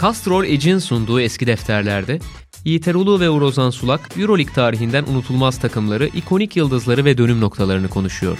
Castrol 0.00 0.44
Edge'in 0.44 0.78
sunduğu 0.78 1.20
eski 1.20 1.46
defterlerde 1.46 2.18
Yiğit 2.64 2.88
Erulu 2.88 3.20
ve 3.20 3.30
Urozan 3.30 3.70
Sulak 3.70 4.18
Euroleague 4.18 4.54
tarihinden 4.54 5.04
unutulmaz 5.04 5.58
takımları, 5.58 6.06
ikonik 6.06 6.56
yıldızları 6.56 7.04
ve 7.04 7.18
dönüm 7.18 7.40
noktalarını 7.40 7.88
konuşuyor. 7.88 8.38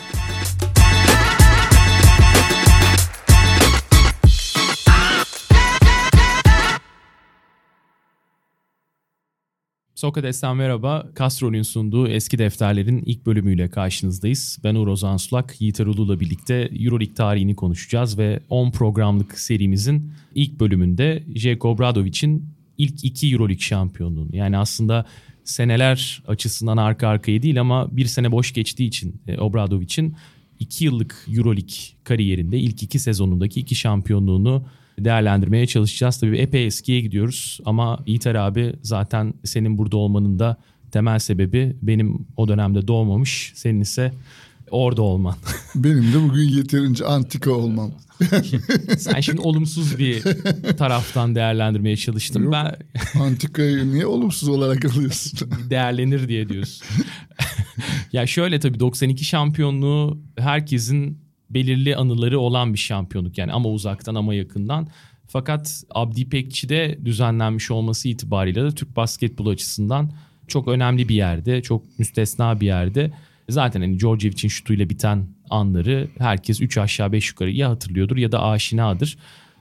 Sokrates'ten 10.01 10.56
merhaba. 10.56 11.06
Castrol'ün 11.19 11.62
sunduğu 11.62 12.08
eski 12.08 12.38
defterlerin 12.38 13.03
ilk 13.06 13.26
bölümüyle 13.26 13.71
karşınızdayız. 13.71 14.58
Ben 14.65 14.74
Uğur 14.74 14.87
Ozan 14.87 15.16
Sulak, 15.16 15.60
Yiğit 15.60 15.80
Erulu'la 15.80 16.20
birlikte 16.20 16.55
Euroleague 16.55 17.15
tarihini 17.15 17.56
konuşacağız 17.56 18.19
ve 18.19 18.41
10 18.48 18.70
programlık 18.70 19.39
serimizin 19.39 20.12
ilk 20.34 20.61
bölümünde 20.61 21.25
Jeko 21.34 21.69
Obradovic'in 21.69 22.45
ilk 22.78 23.05
iki 23.05 23.33
Euroleague 23.33 23.62
şampiyonluğunu 23.62 24.37
yani 24.37 24.59
aslında 24.59 25.06
seneler 25.45 26.23
açısından 26.27 26.77
arka 26.77 27.09
arkaya 27.09 27.42
değil 27.42 27.61
ama 27.61 27.97
bir 27.97 28.06
sene 28.06 28.33
boş 28.33 28.53
geçtiği 28.53 28.87
için 28.87 29.23
e, 29.27 29.39
Obradovic'in 29.39 30.17
iki 30.59 30.84
yıllık 30.84 31.27
Euroleague 31.37 31.77
kariyerinde 32.05 32.59
ilk 32.59 32.83
iki 32.83 32.98
sezonundaki 32.98 33.61
iki 33.61 33.75
şampiyonluğunu 33.75 34.64
değerlendirmeye 35.05 35.67
çalışacağız. 35.67 36.21
Tabii 36.21 36.39
epey 36.39 36.67
eskiye 36.67 37.01
gidiyoruz 37.01 37.59
ama 37.65 38.03
İter 38.07 38.35
abi 38.35 38.73
zaten 38.83 39.35
senin 39.45 39.79
burada 39.79 39.97
olmanın 39.97 40.39
da 40.39 40.57
temel 40.93 41.19
sebebi 41.19 41.77
benim 41.83 42.27
o 42.37 42.49
dönemde 42.49 42.89
doğmamış, 42.89 43.53
senin 43.55 43.81
ise 43.81 44.13
orada 44.71 45.03
olman. 45.03 45.37
Benim 45.75 46.13
de 46.13 46.23
bugün 46.29 46.49
yeterince 46.49 47.05
antika 47.05 47.51
olmam. 47.51 47.93
Sen 48.99 49.21
şimdi 49.21 49.41
olumsuz 49.41 49.98
bir 49.98 50.23
taraftan 50.77 51.35
değerlendirmeye 51.35 51.97
çalıştın. 51.97 52.42
Yok, 52.42 52.53
ben 52.53 52.77
antikayı 53.20 53.92
niye 53.92 54.07
olumsuz 54.07 54.48
olarak 54.48 54.85
alıyorsun? 54.85 55.51
değerlenir 55.70 56.29
diye 56.29 56.48
diyorsun. 56.48 56.87
ya 58.12 58.27
şöyle 58.27 58.61
tabii 58.61 58.81
92 58.81 59.25
şampiyonluğu 59.25 60.19
herkesin 60.39 61.19
belirli 61.51 61.97
anıları 61.97 62.41
olan 62.41 62.75
bir 62.75 62.79
şampiyonluk 62.79 63.39
yani 63.39 63.53
ama 63.53 63.69
uzaktan 63.69 64.15
ama 64.15 64.34
yakından. 64.34 64.89
Fakat 65.27 65.83
Abdi 65.91 66.29
Pekçi'de 66.29 66.98
düzenlenmiş 67.05 67.70
olması 67.70 68.09
itibariyle 68.09 68.65
de 68.65 68.70
Türk 68.70 68.97
basketbolu 68.97 69.51
açısından 69.51 70.12
çok 70.48 70.69
önemli 70.69 71.09
bir 71.09 71.15
yerde, 71.15 71.62
çok 71.62 71.98
müstesna 71.98 72.61
bir 72.61 72.67
yerde. 72.67 73.12
Zaten 73.48 73.81
hani 73.81 74.01
Djordjevic'in 74.01 74.48
şutuyla 74.48 74.91
biten 74.91 75.27
anları 75.51 76.09
herkes 76.19 76.61
3 76.61 76.79
aşağı 76.79 77.12
5 77.12 77.29
yukarı 77.29 77.51
ya 77.51 77.70
hatırlıyordur 77.70 78.17
ya 78.17 78.33
da 78.33 78.42
aşinadır. 78.42 79.19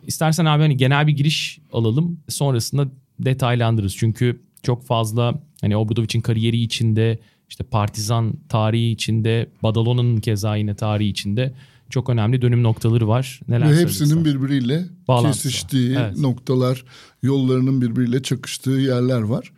İstersen 0.07 0.45
abi 0.45 0.61
hani 0.61 0.77
genel 0.77 1.07
bir 1.07 1.13
giriş 1.13 1.59
alalım. 1.73 2.19
Sonrasında 2.29 2.87
detaylandırırız. 3.19 3.97
Çünkü 3.97 4.41
çok 4.63 4.85
fazla 4.85 5.41
hani 5.61 5.77
Obradovic'in 5.77 6.21
kariyeri 6.21 6.61
içinde 6.61 7.19
işte 7.49 7.63
Partizan 7.63 8.33
tarihi 8.49 8.91
içinde 8.91 9.49
Badalona'nın 9.63 10.17
keza 10.17 10.55
yine 10.55 10.75
tarihi 10.75 11.09
içinde 11.09 11.53
çok 11.89 12.09
önemli 12.09 12.41
dönüm 12.41 12.63
noktaları 12.63 13.07
var. 13.07 13.39
Neler 13.47 13.71
Ve 13.71 13.75
hepsinin 13.75 14.25
birbiriyle 14.25 14.85
Bağlantısı 15.07 15.43
kesiştiği 15.43 15.97
evet. 15.99 16.17
noktalar, 16.17 16.85
yollarının 17.23 17.81
birbiriyle 17.81 18.23
çakıştığı 18.23 18.71
yerler 18.71 19.21
var. 19.21 19.51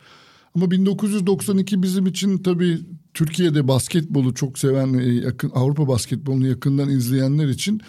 Ama 0.54 0.70
1992 0.70 1.82
bizim 1.82 2.06
için 2.06 2.38
tabii 2.38 2.78
Türkiye'de 3.14 3.68
basketbolu 3.68 4.34
çok 4.34 4.58
seven, 4.58 4.94
e, 4.94 5.12
yakın 5.12 5.50
Avrupa 5.54 5.88
basketbolunu 5.88 6.46
yakından 6.46 6.88
izleyenler 6.88 7.48
için 7.48 7.80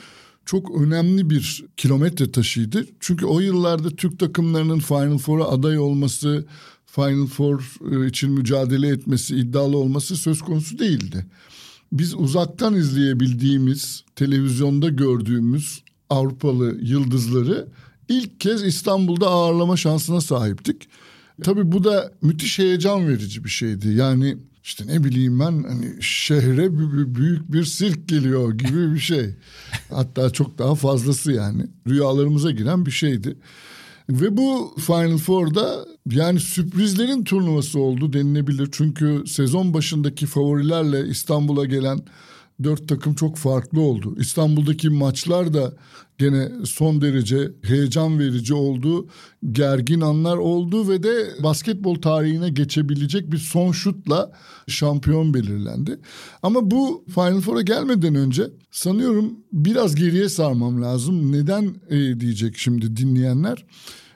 çok 0.45 0.81
önemli 0.81 1.29
bir 1.29 1.65
kilometre 1.77 2.31
taşıydı. 2.31 2.85
Çünkü 2.99 3.25
o 3.25 3.39
yıllarda 3.39 3.89
Türk 3.89 4.19
takımlarının 4.19 4.79
Final 4.79 5.17
Four'a 5.17 5.47
aday 5.47 5.79
olması, 5.79 6.45
Final 6.85 7.27
Four 7.27 7.77
e, 7.91 8.07
için 8.07 8.31
mücadele 8.31 8.87
etmesi, 8.87 9.35
iddialı 9.35 9.77
olması 9.77 10.15
söz 10.17 10.41
konusu 10.41 10.79
değildi. 10.79 11.25
Biz 11.93 12.13
uzaktan 12.13 12.75
izleyebildiğimiz, 12.75 14.03
televizyonda 14.15 14.89
gördüğümüz 14.89 15.83
Avrupalı 16.09 16.77
yıldızları 16.81 17.67
ilk 18.09 18.39
kez 18.39 18.63
İstanbul'da 18.63 19.27
ağırlama 19.27 19.77
şansına 19.77 20.21
sahiptik. 20.21 20.87
Tabii 21.43 21.71
bu 21.71 21.83
da 21.83 22.11
müthiş 22.21 22.59
heyecan 22.59 23.07
verici 23.07 23.43
bir 23.43 23.49
şeydi. 23.49 23.87
Yani 23.89 24.37
işte 24.63 24.87
ne 24.87 25.03
bileyim 25.03 25.39
ben 25.39 25.63
hani 25.63 25.97
şehre 26.01 26.77
büyük 27.15 27.53
bir 27.53 27.63
sirk 27.63 28.07
geliyor 28.07 28.53
gibi 28.53 28.93
bir 28.93 28.99
şey. 28.99 29.29
Hatta 29.89 30.29
çok 30.29 30.57
daha 30.57 30.75
fazlası 30.75 31.31
yani. 31.31 31.67
Rüyalarımıza 31.87 32.51
giren 32.51 32.85
bir 32.85 32.91
şeydi. 32.91 33.37
Ve 34.09 34.37
bu 34.37 34.75
Final 34.79 35.17
Four'da 35.17 35.85
yani 36.11 36.39
sürprizlerin 36.39 37.23
turnuvası 37.23 37.79
oldu 37.79 38.13
denilebilir. 38.13 38.69
Çünkü 38.71 39.23
sezon 39.27 39.73
başındaki 39.73 40.25
favorilerle 40.25 41.07
İstanbul'a 41.07 41.65
gelen 41.65 41.99
dört 42.63 42.87
takım 42.87 43.13
çok 43.13 43.37
farklı 43.37 43.81
oldu. 43.81 44.15
İstanbul'daki 44.19 44.89
maçlar 44.89 45.53
da 45.53 45.73
gene 46.17 46.51
son 46.65 47.01
derece 47.01 47.51
heyecan 47.63 48.19
verici 48.19 48.53
oldu. 48.53 49.07
Gergin 49.51 50.01
anlar 50.01 50.37
oldu 50.37 50.89
ve 50.89 51.03
de 51.03 51.43
basketbol 51.43 51.95
tarihine 51.95 52.49
geçebilecek 52.49 53.31
bir 53.31 53.37
son 53.37 53.71
şutla 53.71 54.31
şampiyon 54.67 55.33
belirlendi. 55.33 55.99
Ama 56.43 56.71
bu 56.71 57.05
Final 57.15 57.41
Four'a 57.41 57.61
gelmeden 57.61 58.15
önce 58.15 58.43
sanıyorum 58.71 59.39
biraz 59.53 59.95
geriye 59.95 60.29
sarmam 60.29 60.81
lazım. 60.81 61.31
Neden 61.31 61.75
e, 61.89 62.19
diyecek 62.19 62.57
şimdi 62.57 62.97
dinleyenler? 62.97 63.65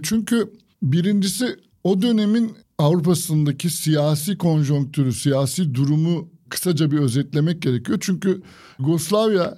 Çünkü 0.03 0.53
birincisi 0.81 1.55
o 1.83 2.01
dönemin 2.01 2.51
Avrupa'sındaki 2.77 3.69
siyasi 3.69 4.37
konjonktürü, 4.37 5.13
siyasi 5.13 5.75
durumu 5.75 6.29
kısaca 6.49 6.91
bir 6.91 6.97
özetlemek 6.97 7.61
gerekiyor. 7.61 7.97
Çünkü 8.01 8.41
Yugoslavya 8.79 9.57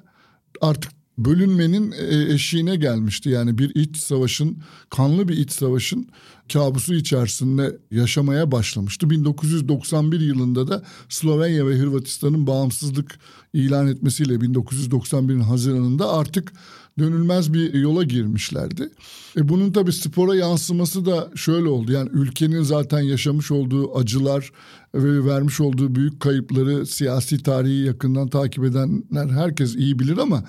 artık 0.62 0.92
bölünmenin 1.18 1.92
e, 1.92 2.34
eşiğine 2.34 2.76
gelmişti. 2.76 3.30
Yani 3.30 3.58
bir 3.58 3.76
iç 3.76 3.98
savaşın, 3.98 4.58
kanlı 4.90 5.28
bir 5.28 5.38
iç 5.38 5.52
savaşın 5.52 6.10
kabusu 6.54 6.94
içerisinde 6.94 7.78
yaşamaya 7.92 8.52
başlamıştı. 8.52 9.10
1991 9.10 10.20
yılında 10.20 10.68
da 10.68 10.84
Slovenya 11.10 11.68
ve 11.68 11.76
Hırvatistan'ın 11.76 12.48
bağımsızlık 12.48 13.20
ilan 13.54 13.88
etmesiyle 13.88 14.34
1991'in 14.34 15.40
Haziran'ında 15.40 16.14
artık 16.14 16.54
dönülmez 17.00 17.54
bir 17.54 17.74
yola 17.74 18.04
girmişlerdi. 18.04 18.90
E 19.38 19.50
bunun 19.50 19.72
tabii 19.72 19.94
spora 19.94 20.36
yansıması 20.36 21.06
da 21.06 21.32
şöyle 21.36 21.68
oldu. 21.68 21.92
Yani 21.92 22.10
ülkenin 22.14 22.62
zaten 22.62 23.00
yaşamış 23.00 23.52
olduğu 23.52 23.98
acılar 23.98 24.52
ve 24.96 25.26
vermiş 25.26 25.60
olduğu 25.60 25.96
büyük 25.96 26.20
kayıpları 26.20 26.86
siyasi 26.86 27.44
tarihi 27.44 27.86
yakından 27.86 28.28
takip 28.28 28.64
edenler 28.64 29.30
herkes 29.30 29.76
iyi 29.76 30.00
bilir 30.00 30.18
ama 30.18 30.44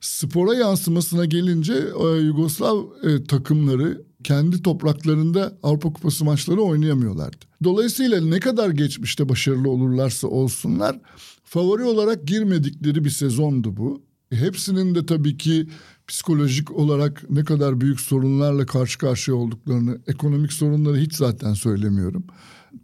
spora 0.00 0.54
yansımasına 0.54 1.24
gelince 1.24 1.74
e, 1.74 2.06
Yugoslav 2.06 2.82
e, 3.02 3.24
takımları 3.24 4.02
kendi 4.24 4.62
topraklarında 4.62 5.58
Avrupa 5.62 5.92
Kupası 5.92 6.24
maçları 6.24 6.60
oynayamıyorlardı. 6.60 7.36
Dolayısıyla 7.64 8.20
ne 8.20 8.40
kadar 8.40 8.70
geçmişte 8.70 9.28
başarılı 9.28 9.70
olurlarsa 9.70 10.28
olsunlar 10.28 11.00
favori 11.44 11.84
olarak 11.84 12.26
girmedikleri 12.26 13.04
bir 13.04 13.10
sezondu 13.10 13.76
bu. 13.76 14.05
Hepsinin 14.30 14.94
de 14.94 15.06
tabii 15.06 15.36
ki 15.36 15.68
psikolojik 16.06 16.70
olarak 16.70 17.30
ne 17.30 17.44
kadar 17.44 17.80
büyük 17.80 18.00
sorunlarla 18.00 18.66
karşı 18.66 18.98
karşıya 18.98 19.36
olduklarını, 19.36 19.98
ekonomik 20.06 20.52
sorunları 20.52 20.96
hiç 20.96 21.14
zaten 21.14 21.54
söylemiyorum. 21.54 22.24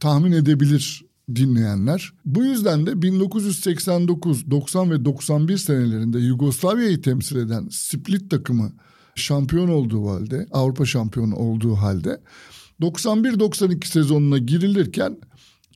Tahmin 0.00 0.32
edebilir 0.32 1.04
dinleyenler. 1.34 2.12
Bu 2.24 2.44
yüzden 2.44 2.86
de 2.86 3.02
1989, 3.02 4.50
90 4.50 4.90
ve 4.90 5.04
91 5.04 5.58
senelerinde 5.58 6.18
Yugoslavya'yı 6.18 7.02
temsil 7.02 7.36
eden 7.36 7.68
Split 7.70 8.30
takımı 8.30 8.72
şampiyon 9.14 9.68
olduğu 9.68 10.08
halde, 10.08 10.46
Avrupa 10.52 10.86
şampiyonu 10.86 11.36
olduğu 11.36 11.74
halde 11.74 12.20
91-92 12.80 13.86
sezonuna 13.86 14.38
girilirken 14.38 15.16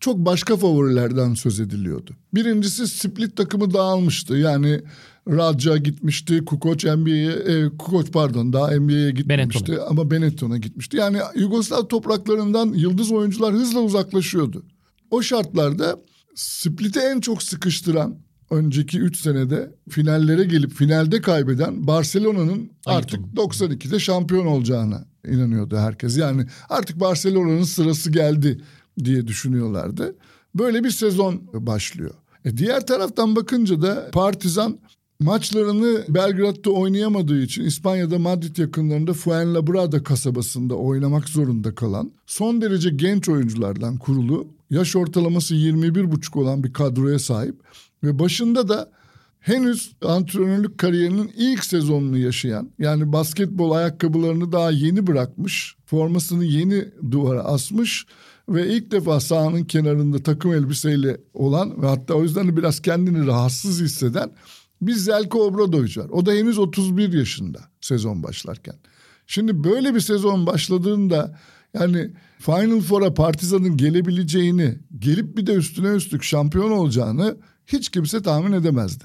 çok 0.01 0.19
başka 0.19 0.57
favorilerden 0.57 1.35
söz 1.35 1.61
ediliyordu. 1.61 2.17
Birincisi 2.35 2.89
Split 2.89 3.37
takımı 3.37 3.75
dağılmıştı. 3.75 4.37
Yani 4.37 4.81
Radja 5.29 5.77
gitmişti, 5.77 6.45
Kukoc 6.45 6.85
NBA'ye, 6.97 7.33
e, 7.33 7.69
Kukoc 7.69 8.11
pardon 8.11 8.53
daha 8.53 8.71
NBA'ye 8.71 9.11
gitmemişti 9.11 9.73
Benetton. 9.73 9.87
ama 9.91 10.11
Benetton'a 10.11 10.57
gitmişti. 10.57 10.97
Yani 10.97 11.19
Yugoslav 11.35 11.87
topraklarından 11.87 12.73
yıldız 12.73 13.13
oyuncular 13.13 13.55
hızla 13.55 13.81
uzaklaşıyordu. 13.81 14.65
O 15.11 15.23
şartlarda 15.23 15.97
Split'i 16.35 17.01
en 17.01 17.21
çok 17.21 17.43
sıkıştıran 17.43 18.19
önceki 18.51 18.99
3 18.99 19.21
senede 19.21 19.75
finallere 19.91 20.45
gelip 20.45 20.73
finalde 20.73 21.21
kaybeden 21.21 21.87
Barcelona'nın 21.87 22.71
artık 22.87 23.21
92'de 23.37 23.99
şampiyon 23.99 24.47
olacağına 24.47 25.05
inanıyordu 25.29 25.77
herkes. 25.77 26.19
Yani 26.19 26.47
artık 26.69 27.01
Barcelona'nın 27.01 27.63
sırası 27.63 28.11
geldi 28.11 28.61
diye 29.05 29.27
düşünüyorlardı. 29.27 30.17
Böyle 30.55 30.85
bir 30.85 30.91
sezon 30.91 31.43
başlıyor. 31.55 32.15
E 32.45 32.57
diğer 32.57 32.87
taraftan 32.87 33.37
bakınca 33.37 33.83
da 33.83 34.11
Partizan 34.13 34.79
maçlarını 35.21 36.05
Belgrad'da 36.09 36.71
oynayamadığı 36.71 37.43
için 37.43 37.65
İspanya'da 37.65 38.19
Madrid 38.19 38.57
yakınlarında 38.57 39.13
Fuenlabrada 39.13 40.03
kasabasında 40.03 40.75
oynamak 40.75 41.29
zorunda 41.29 41.75
kalan 41.75 42.13
son 42.27 42.61
derece 42.61 42.91
genç 42.91 43.29
oyunculardan 43.29 43.99
kurulu 43.99 44.49
yaş 44.71 44.97
ortalaması 44.97 45.55
21,5 45.55 46.39
olan 46.39 46.65
bir 46.65 46.73
kadroya 46.73 47.19
sahip 47.19 47.55
ve 48.05 48.19
başında 48.19 48.69
da 48.69 48.91
henüz 49.41 49.93
antrenörlük 50.05 50.79
kariyerinin 50.79 51.33
ilk 51.37 51.65
sezonunu 51.65 52.19
yaşayan 52.19 52.71
yani 52.79 53.13
basketbol 53.13 53.71
ayakkabılarını 53.71 54.53
daha 54.53 54.71
yeni 54.71 55.07
bırakmış 55.07 55.77
formasını 55.87 56.45
yeni 56.45 56.85
duvara 57.11 57.41
asmış 57.41 58.07
ve 58.49 58.69
ilk 58.69 58.91
defa 58.91 59.21
sahanın 59.21 59.65
kenarında 59.65 60.23
takım 60.23 60.53
elbiseyle 60.53 61.21
olan 61.35 61.83
ve 61.83 61.87
hatta 61.87 62.15
o 62.15 62.23
yüzden 62.23 62.49
de 62.49 62.57
biraz 62.57 62.81
kendini 62.81 63.27
rahatsız 63.27 63.81
hisseden 63.81 64.31
bir 64.83 64.95
Zelko 64.95 65.45
Obradovic 65.45 66.01
var. 66.01 66.09
O 66.09 66.27
da 66.27 66.33
henüz 66.33 66.59
31 66.59 67.13
yaşında 67.13 67.61
sezon 67.81 68.23
başlarken. 68.23 68.75
Şimdi 69.27 69.65
böyle 69.65 69.95
bir 69.95 70.01
sezon 70.01 70.47
başladığında 70.47 71.39
yani 71.75 72.11
Final 72.39 72.81
Four'a 72.81 73.15
Partizan'ın 73.15 73.77
gelebileceğini, 73.77 74.79
gelip 74.99 75.37
bir 75.37 75.47
de 75.47 75.55
üstüne 75.55 75.89
üstlük 75.89 76.23
şampiyon 76.23 76.71
olacağını 76.71 77.37
hiç 77.67 77.89
kimse 77.89 78.23
tahmin 78.23 78.53
edemezdi. 78.53 79.05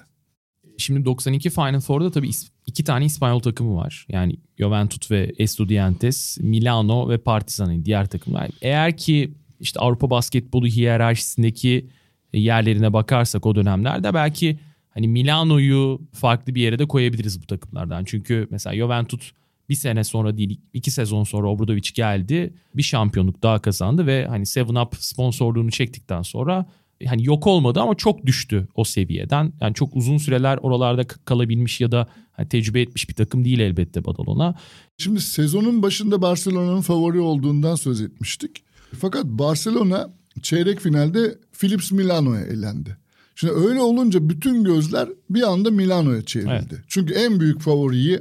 Şimdi 0.81 1.05
92 1.05 1.49
Final 1.49 1.79
Four'da 1.79 2.11
tabii 2.11 2.29
iki 2.65 2.83
tane 2.83 3.05
İspanyol 3.05 3.39
takımı 3.39 3.75
var. 3.75 4.05
Yani 4.09 4.35
Juventus 4.57 5.11
ve 5.11 5.31
Estudiantes, 5.37 6.37
Milano 6.41 7.09
ve 7.09 7.17
Partizan'ın 7.17 7.85
diğer 7.85 8.07
takımlar. 8.07 8.49
Eğer 8.61 8.97
ki 8.97 9.33
işte 9.59 9.79
Avrupa 9.79 10.09
basketbolu 10.09 10.67
hiyerarşisindeki 10.67 11.89
yerlerine 12.33 12.93
bakarsak 12.93 13.45
o 13.45 13.55
dönemlerde 13.55 14.13
belki 14.13 14.59
hani 14.89 15.07
Milano'yu 15.07 16.01
farklı 16.13 16.55
bir 16.55 16.61
yere 16.61 16.79
de 16.79 16.85
koyabiliriz 16.87 17.41
bu 17.41 17.47
takımlardan. 17.47 18.03
Çünkü 18.03 18.47
mesela 18.51 18.75
Juventus 18.75 19.31
bir 19.69 19.75
sene 19.75 20.03
sonra 20.03 20.37
değil 20.37 20.61
iki 20.73 20.91
sezon 20.91 21.23
sonra 21.23 21.47
Obradovic 21.49 21.89
geldi. 21.93 22.53
Bir 22.75 22.83
şampiyonluk 22.83 23.43
daha 23.43 23.59
kazandı 23.59 24.07
ve 24.07 24.27
hani 24.27 24.43
7-Up 24.43 24.95
sponsorluğunu 24.99 25.71
çektikten 25.71 26.21
sonra 26.21 26.65
hani 27.07 27.25
yok 27.25 27.47
olmadı 27.47 27.79
ama 27.79 27.95
çok 27.95 28.25
düştü 28.25 28.67
o 28.75 28.83
seviyeden. 28.83 29.53
Yani 29.61 29.73
çok 29.73 29.95
uzun 29.95 30.17
süreler 30.17 30.57
oralarda 30.57 31.03
kalabilmiş 31.03 31.81
ya 31.81 31.91
da 31.91 32.07
hani 32.31 32.49
tecrübe 32.49 32.81
etmiş 32.81 33.09
bir 33.09 33.15
takım 33.15 33.45
değil 33.45 33.59
elbette 33.59 34.05
Badalona. 34.05 34.55
Şimdi 34.97 35.21
sezonun 35.21 35.81
başında 35.81 36.21
Barcelona'nın 36.21 36.81
favori 36.81 37.19
olduğundan 37.19 37.75
söz 37.75 38.01
etmiştik. 38.01 38.63
Fakat 38.99 39.25
Barcelona 39.25 40.13
çeyrek 40.41 40.79
finalde 40.79 41.37
Philips 41.59 41.91
Milano'ya 41.91 42.41
elendi. 42.41 42.97
Şimdi 43.35 43.53
öyle 43.53 43.81
olunca 43.81 44.29
bütün 44.29 44.63
gözler 44.63 45.09
bir 45.29 45.41
anda 45.41 45.71
Milano'ya 45.71 46.25
çevrildi. 46.25 46.67
Evet. 46.71 46.83
Çünkü 46.87 47.13
en 47.13 47.39
büyük 47.39 47.61
favoriyi 47.61 48.19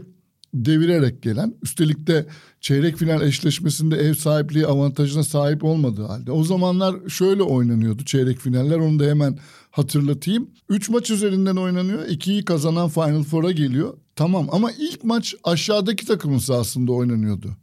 devirerek 0.55 1.23
gelen 1.23 1.55
üstelik 1.63 2.07
de 2.07 2.27
çeyrek 2.61 2.97
final 2.97 3.23
eşleşmesinde 3.23 3.97
ev 3.97 4.15
sahipliği 4.15 4.67
avantajına 4.67 5.25
sahip 5.25 5.65
olmadığı 5.65 6.07
halde. 6.07 6.33
O 6.33 6.45
zamanlar 6.45 7.09
şöyle 7.09 7.43
oynanıyordu 7.43 8.05
çeyrek 8.05 8.39
finaller 8.39 8.79
onu 8.79 8.99
da 8.99 9.05
hemen 9.05 9.39
hatırlatayım. 9.71 10.51
Üç 10.69 10.89
maç 10.89 11.11
üzerinden 11.11 11.57
oynanıyor. 11.57 12.07
İkiyi 12.09 12.45
kazanan 12.45 12.89
Final 12.89 13.23
Four'a 13.23 13.51
geliyor. 13.51 13.97
Tamam 14.17 14.49
ama 14.53 14.73
ilk 14.73 15.05
maç 15.05 15.35
aşağıdaki 15.45 16.07
takımın 16.07 16.39
sahasında 16.39 16.93
oynanıyordu. 16.93 17.57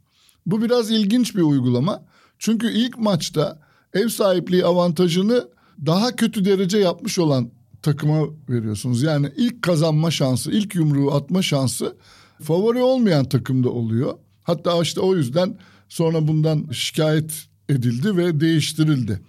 Bu 0.46 0.62
biraz 0.62 0.90
ilginç 0.90 1.36
bir 1.36 1.42
uygulama. 1.42 2.04
Çünkü 2.38 2.72
ilk 2.72 2.98
maçta 2.98 3.60
ev 3.94 4.08
sahipliği 4.08 4.64
avantajını 4.64 5.48
daha 5.86 6.16
kötü 6.16 6.44
derece 6.44 6.78
yapmış 6.78 7.18
olan 7.18 7.50
takıma 7.82 8.26
veriyorsunuz. 8.48 9.02
Yani 9.02 9.32
ilk 9.36 9.62
kazanma 9.62 10.10
şansı, 10.10 10.50
ilk 10.50 10.74
yumruğu 10.74 11.14
atma 11.14 11.42
şansı 11.42 11.96
favori 12.42 12.78
olmayan 12.78 13.24
takımda 13.24 13.70
oluyor. 13.70 14.14
Hatta 14.42 14.82
işte 14.82 15.00
o 15.00 15.14
yüzden 15.14 15.58
sonra 15.88 16.28
bundan 16.28 16.70
şikayet 16.72 17.32
edildi 17.68 18.16
ve 18.16 18.40
değiştirildi. 18.40 19.20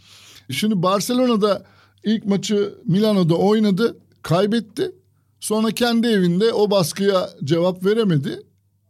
Şimdi 0.52 0.84
Barcelona'da 0.84 1.66
ilk 2.04 2.26
maçı 2.26 2.74
Milano'da 2.86 3.36
oynadı, 3.36 3.98
kaybetti. 4.22 4.92
Sonra 5.40 5.72
kendi 5.72 6.08
evinde 6.08 6.54
o 6.54 6.72
baskıya 6.72 7.30
cevap 7.44 7.86
veremedi. 7.86 8.40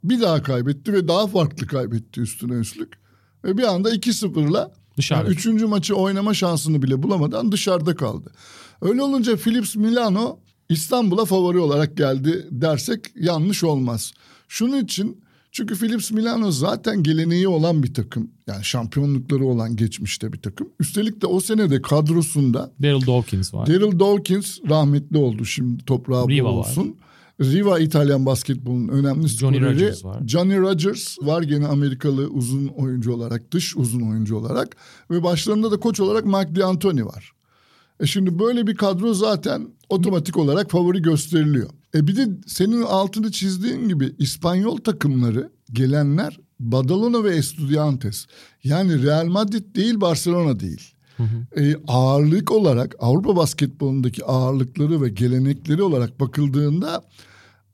Bir 0.04 0.22
daha 0.22 0.44
kaybetti 0.44 0.94
ve 0.94 1.08
daha 1.08 1.28
farklı 1.28 1.68
kaybetti 1.68 2.22
üstüne 2.22 2.54
üstlük. 2.54 2.94
Ve 3.44 3.58
bir 3.58 3.64
anda 3.64 3.96
2-0'la 3.96 4.72
Dışarıda. 5.00 5.24
Yani 5.24 5.34
üçüncü 5.34 5.66
maçı 5.66 5.96
oynama 5.96 6.34
şansını 6.34 6.82
bile 6.82 7.04
bulamadan 7.04 7.52
dışarıda 7.52 7.96
kaldı. 7.96 8.32
Öyle 8.82 9.02
olunca 9.02 9.38
Philips 9.38 9.76
Milano 9.76 10.40
İstanbul'a 10.70 11.26
favori 11.26 11.60
olarak 11.60 11.98
geldi 11.98 12.48
dersek 12.52 13.00
yanlış 13.16 13.64
olmaz. 13.64 14.12
Şunun 14.48 14.84
için 14.84 15.22
çünkü 15.52 15.76
Philips 15.76 16.12
Milano 16.12 16.52
zaten 16.52 17.04
geleneği 17.04 17.48
olan 17.48 17.84
bir 17.84 17.94
takım. 17.94 18.32
Yani 18.48 18.64
şampiyonlukları 18.64 19.46
olan 19.46 19.76
geçmişte 19.76 20.34
bir 20.34 20.42
takım. 20.42 20.70
Üstelik 20.80 21.22
de 21.22 21.28
o 21.28 21.40
senede 21.40 21.82
kadrosunda 21.82 22.72
Daryl 22.84 23.08
Dawkins 23.08 23.54
var. 23.54 23.68
Daryl 23.68 24.00
Dawkins 24.00 24.60
rahmetli 24.70 25.18
oldu 25.18 25.46
şimdi 25.46 25.86
toprağı 25.86 26.28
Riva 26.28 26.50
olsun. 26.50 26.88
Var. 26.88 27.52
Riva 27.52 27.80
İtalyan 27.80 28.26
basketbolunun 28.26 28.88
önemli 28.88 29.28
Johnny 29.28 29.58
skoreri. 29.58 29.76
Rogers 29.76 30.06
var. 30.06 30.22
Johnny 30.28 30.58
Rogers 30.58 31.18
var 31.22 31.42
gene 31.42 31.68
Amerikalı 31.68 32.28
uzun 32.28 32.68
oyuncu 32.68 33.14
olarak, 33.14 33.52
dış 33.52 33.78
uzun 33.78 34.02
oyuncu 34.02 34.36
olarak. 34.36 34.78
Ve 35.12 35.24
başlarında 35.24 35.72
da 35.72 35.80
koç 35.80 36.00
olarak 36.00 36.26
Mike 36.26 36.56
D'Antoni 36.56 37.06
var. 37.06 37.32
E 38.00 38.06
şimdi 38.06 38.40
böyle 38.40 38.68
bir 38.68 38.76
kadro 38.76 39.14
zaten 39.14 39.68
otomatik 39.90 40.38
olarak 40.38 40.72
favori 40.72 41.02
gösteriliyor. 41.02 41.70
E 41.96 42.08
bir 42.08 42.16
de 42.16 42.28
senin 42.48 42.82
altını 42.82 43.32
çizdiğin 43.32 43.90
gibi 43.90 44.16
İspanyol 44.18 44.78
takımları 44.78 45.50
gelenler 45.74 46.40
Badalona 46.60 47.24
ve 47.24 47.36
Estudiantes. 47.36 48.26
Yani 48.64 49.04
Real 49.04 49.26
Madrid 49.26 49.76
değil 49.76 50.02
Barcelona 50.02 50.60
değil. 50.60 50.94
Hı 51.18 51.24
hı. 51.24 51.62
E, 51.62 51.76
ağırlık 51.88 52.52
olarak 52.52 52.96
Avrupa 53.00 53.36
basketbolundaki 53.36 54.26
ağırlıkları 54.26 55.02
ve 55.02 55.10
gelenekleri 55.10 55.84
olarak 55.84 56.20
bakıldığında 56.20 57.04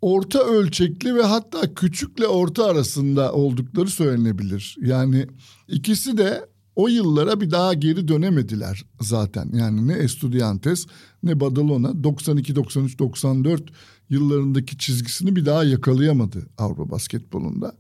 orta 0.01 0.39
ölçekli 0.39 1.16
ve 1.16 1.24
hatta 1.24 1.74
küçükle 1.74 2.27
orta 2.27 2.66
arasında 2.66 3.33
oldukları 3.33 3.88
söylenebilir. 3.88 4.75
Yani 4.81 5.27
ikisi 5.68 6.18
de 6.18 6.45
o 6.75 6.88
yıllara 6.88 7.42
bir 7.42 7.51
daha 7.51 7.74
geri 7.74 8.07
dönemediler 8.07 8.86
zaten. 9.01 9.50
Yani 9.54 9.88
ne 9.88 9.94
Estudiantes 9.94 10.86
ne 11.24 11.39
Badalona 11.39 12.04
92 12.04 12.56
93 12.56 13.00
94 13.00 13.63
yıllarındaki 14.10 14.77
çizgisini 14.77 15.36
bir 15.36 15.45
daha 15.45 15.63
yakalayamadı 15.63 16.48
Avrupa 16.58 16.89
basketbolunda. 16.89 17.75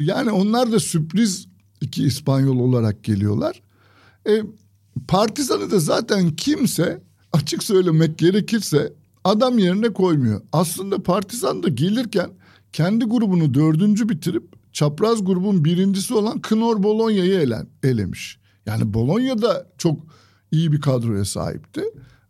Yani 0.00 0.30
onlar 0.30 0.72
da 0.72 0.80
sürpriz 0.80 1.48
iki 1.80 2.04
İspanyol 2.04 2.58
olarak 2.58 3.04
geliyorlar. 3.04 3.62
E, 4.28 4.42
Partizan'ı 5.08 5.70
da 5.70 5.78
zaten 5.80 6.30
kimse 6.30 7.02
açık 7.32 7.62
söylemek 7.62 8.18
gerekirse 8.18 8.92
adam 9.24 9.58
yerine 9.58 9.92
koymuyor. 9.92 10.42
Aslında 10.52 11.02
Partizan 11.02 11.62
da 11.62 11.68
gelirken 11.68 12.30
kendi 12.72 13.04
grubunu 13.04 13.54
dördüncü 13.54 14.08
bitirip 14.08 14.55
çapraz 14.76 15.24
grubun 15.24 15.64
birincisi 15.64 16.14
olan 16.14 16.40
Knor 16.40 16.82
Bologna'yı 16.82 17.34
ele, 17.34 17.66
elemiş. 17.82 18.38
Yani 18.66 18.94
Bologna 18.94 19.42
da 19.42 19.66
çok 19.78 20.00
iyi 20.52 20.72
bir 20.72 20.80
kadroya 20.80 21.24
sahipti. 21.24 21.82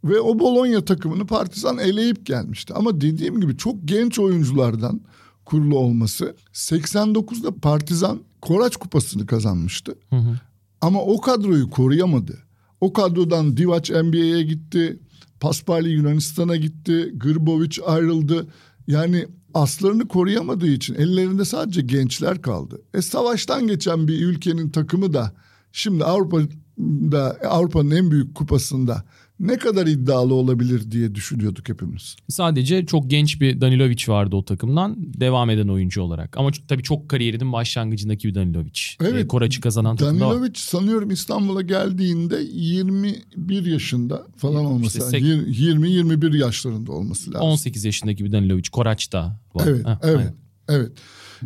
Ve 0.05 0.21
o 0.21 0.39
Bologna 0.39 0.85
takımını 0.85 1.27
Partizan 1.27 1.79
eleyip 1.79 2.27
gelmişti. 2.27 2.75
Ama 2.75 3.01
dediğim 3.01 3.41
gibi 3.41 3.57
çok 3.57 3.77
genç 3.85 4.19
oyunculardan 4.19 5.01
kurulu 5.45 5.79
olması 5.79 6.37
89'da 6.53 7.55
Partizan 7.55 8.21
Koraç 8.41 8.77
Kupası'nı 8.77 9.27
kazanmıştı. 9.27 9.95
Hı 10.11 10.17
hı. 10.17 10.41
Ama 10.81 11.03
o 11.03 11.21
kadroyu 11.21 11.71
koruyamadı. 11.71 12.39
O 12.81 12.93
kadrodan 12.93 13.57
Divac 13.57 13.91
NBA'ye 13.91 14.43
gitti. 14.43 15.01
Paspali 15.41 15.89
Yunanistan'a 15.89 16.57
gitti. 16.57 17.13
Grbovic 17.17 17.83
ayrıldı. 17.87 18.47
Yani 18.87 19.27
aslarını 19.63 20.09
koruyamadığı 20.09 20.67
için 20.67 20.95
ellerinde 20.95 21.45
sadece 21.45 21.81
gençler 21.81 22.43
kaldı. 22.43 22.83
E 22.95 23.03
savaştan 23.03 23.67
geçen 23.67 24.09
bir 24.09 24.21
ülkenin 24.21 24.71
takımı 24.71 25.13
da 25.13 25.33
şimdi 25.73 26.05
Avrupa'da 26.05 27.37
Avrupa'nın 27.49 27.91
en 27.91 28.11
büyük 28.11 28.35
kupasında 28.35 29.05
ne 29.41 29.59
kadar 29.59 29.87
iddialı 29.87 30.35
olabilir 30.35 30.91
diye 30.91 31.15
düşünüyorduk 31.15 31.69
hepimiz. 31.69 32.17
Sadece 32.29 32.87
çok 32.87 33.11
genç 33.11 33.41
bir 33.41 33.61
Danilovic 33.61 34.05
vardı 34.09 34.37
o 34.37 34.45
takımdan 34.45 34.95
devam 34.99 35.51
eden 35.51 35.69
oyuncu 35.69 36.03
olarak. 36.03 36.37
Ama 36.37 36.51
tabii 36.69 36.83
çok 36.83 37.09
kariyerinin 37.09 37.53
başlangıcındaki 37.53 38.29
bir 38.29 38.35
Danilovic. 38.35 38.81
Evet. 39.01 39.25
E, 39.25 39.29
Koraç'ı 39.29 39.61
kazanan 39.61 39.97
takımda 39.97 40.25
Danilovic 40.25 40.53
sanıyorum 40.55 41.11
İstanbul'a 41.11 41.63
geldiğinde 41.63 42.41
21 42.53 43.67
yaşında 43.67 44.27
falan 44.37 44.65
olması 44.65 44.99
işte 44.99 45.23
lazım. 45.23 45.47
20-21 45.53 46.37
yaşlarında 46.39 46.93
olması 46.93 47.31
lazım. 47.31 47.47
18 47.49 47.85
yaşındaki 47.85 48.25
bir 48.25 48.33
Danilovic. 48.33 48.71
Koraç'ta 48.73 49.41
var. 49.55 49.65
Evet, 49.67 49.87
Heh, 49.87 49.99
evet, 50.03 50.17
aynen. 50.19 50.35
evet. 50.69 50.93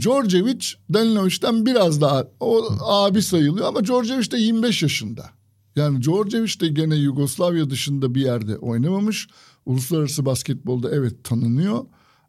Djordjevic 0.01 0.67
Danilovic'den 0.93 1.67
biraz 1.67 2.01
daha 2.01 2.25
o 2.41 2.63
abi 2.81 3.23
sayılıyor 3.23 3.67
ama 3.69 3.85
Djordjevic 3.85 4.31
de 4.31 4.39
25 4.39 4.83
yaşında. 4.83 5.31
Yani 5.77 6.03
Djordjevic 6.03 6.61
de 6.61 6.69
gene 6.69 6.97
Yugoslavya 6.97 7.71
dışında 7.71 8.15
bir 8.15 8.21
yerde 8.21 8.59
oynamamış. 8.59 9.29
Uluslararası 9.67 10.25
basketbolda 10.25 10.91
evet 10.91 11.25
tanınıyor. 11.25 11.85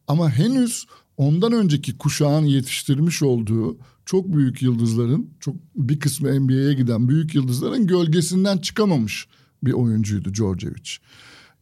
Ama 0.08 0.30
henüz 0.30 0.86
ondan 1.18 1.52
önceki 1.52 1.98
kuşağın 1.98 2.46
yetiştirmiş 2.46 3.24
olduğu 3.24 3.78
çok 4.06 4.34
büyük 4.34 4.62
yıldızların, 4.62 5.30
çok 5.40 5.56
bir 5.76 6.00
kısmı 6.00 6.40
NBA'ye 6.40 6.74
giden 6.74 7.10
büyük 7.10 7.36
yıldızların 7.36 7.88
gölgesinden 7.88 8.58
çıkamamış 8.58 9.28
bir 9.64 9.72
oyuncuydu 9.72 10.34
Djordjevic. 10.34 10.92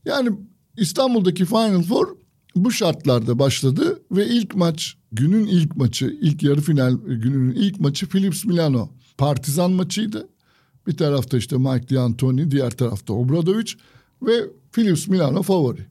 Yani 0.06 0.30
İstanbul'daki 0.78 1.46
Final 1.46 1.84
Four 1.84 2.08
bu 2.56 2.72
şartlarda 2.72 3.40
başladı 3.40 4.02
ve 4.12 4.28
ilk 4.28 4.56
maç 4.56 4.98
günün 5.12 5.48
ilk 5.48 5.76
maçı, 5.76 6.18
ilk 6.22 6.44
yarı 6.44 6.62
final 6.62 6.94
gününün 7.08 7.56
ilk 7.56 7.80
maçı 7.80 8.10
Philips 8.10 8.46
Milano 8.46 8.90
Partizan 9.18 9.72
maçıydı. 9.72 10.30
Bir 10.90 10.98
tarafta 10.98 11.38
işte 11.38 11.58
Mike 11.58 11.96
D'Antoni, 11.96 12.52
diğer 12.52 12.72
tarafta 12.72 13.14
Obradovic 13.14 13.72
ve 14.22 14.50
Philips 14.72 15.08
Milano 15.08 15.44
favori. 15.44 15.86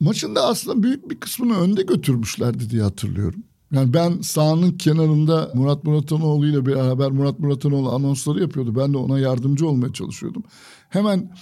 Maçın 0.00 0.34
da 0.34 0.46
aslında 0.46 0.82
büyük 0.82 1.10
bir 1.10 1.20
kısmını 1.20 1.58
önde 1.58 1.82
götürmüşlerdi 1.82 2.70
diye 2.70 2.82
hatırlıyorum. 2.82 3.44
Yani 3.72 3.94
ben 3.94 4.20
sahanın 4.20 4.72
kenarında 4.72 5.50
Murat 5.54 5.84
Muratanoğlu 5.84 6.46
ile 6.46 6.66
beraber 6.66 7.10
Murat 7.10 7.38
Muratanoğlu 7.38 7.90
anonsları 7.90 8.40
yapıyordu. 8.40 8.76
Ben 8.76 8.92
de 8.92 8.98
ona 8.98 9.18
yardımcı 9.18 9.68
olmaya 9.68 9.92
çalışıyordum. 9.92 10.42
Hemen 10.88 11.36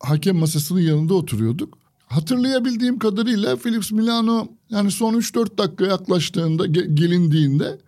hakem 0.00 0.36
masasının 0.36 0.80
yanında 0.80 1.14
oturuyorduk. 1.14 1.78
Hatırlayabildiğim 2.06 2.98
kadarıyla 2.98 3.56
Philips 3.56 3.92
Milano 3.92 4.48
yani 4.70 4.90
son 4.90 5.14
3-4 5.14 5.58
dakika 5.58 5.86
yaklaştığında 5.86 6.66
gelindiğinde 6.66 7.78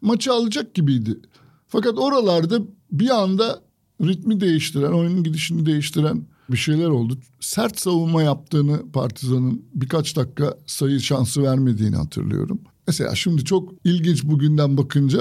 maçı 0.00 0.32
alacak 0.32 0.74
gibiydi. 0.74 1.20
Fakat 1.68 1.98
oralarda 1.98 2.58
bir 2.92 3.10
anda 3.10 3.65
ritmi 4.02 4.40
değiştiren, 4.40 4.92
oyunun 4.92 5.22
gidişini 5.24 5.66
değiştiren 5.66 6.22
bir 6.50 6.56
şeyler 6.56 6.88
oldu. 6.88 7.18
Sert 7.40 7.80
savunma 7.80 8.22
yaptığını 8.22 8.90
Partizan'ın 8.92 9.62
birkaç 9.74 10.16
dakika 10.16 10.58
sayı 10.66 11.00
şansı 11.00 11.42
vermediğini 11.42 11.96
hatırlıyorum. 11.96 12.60
Mesela 12.86 13.14
şimdi 13.14 13.44
çok 13.44 13.72
ilginç 13.84 14.24
bugünden 14.24 14.76
bakınca 14.76 15.20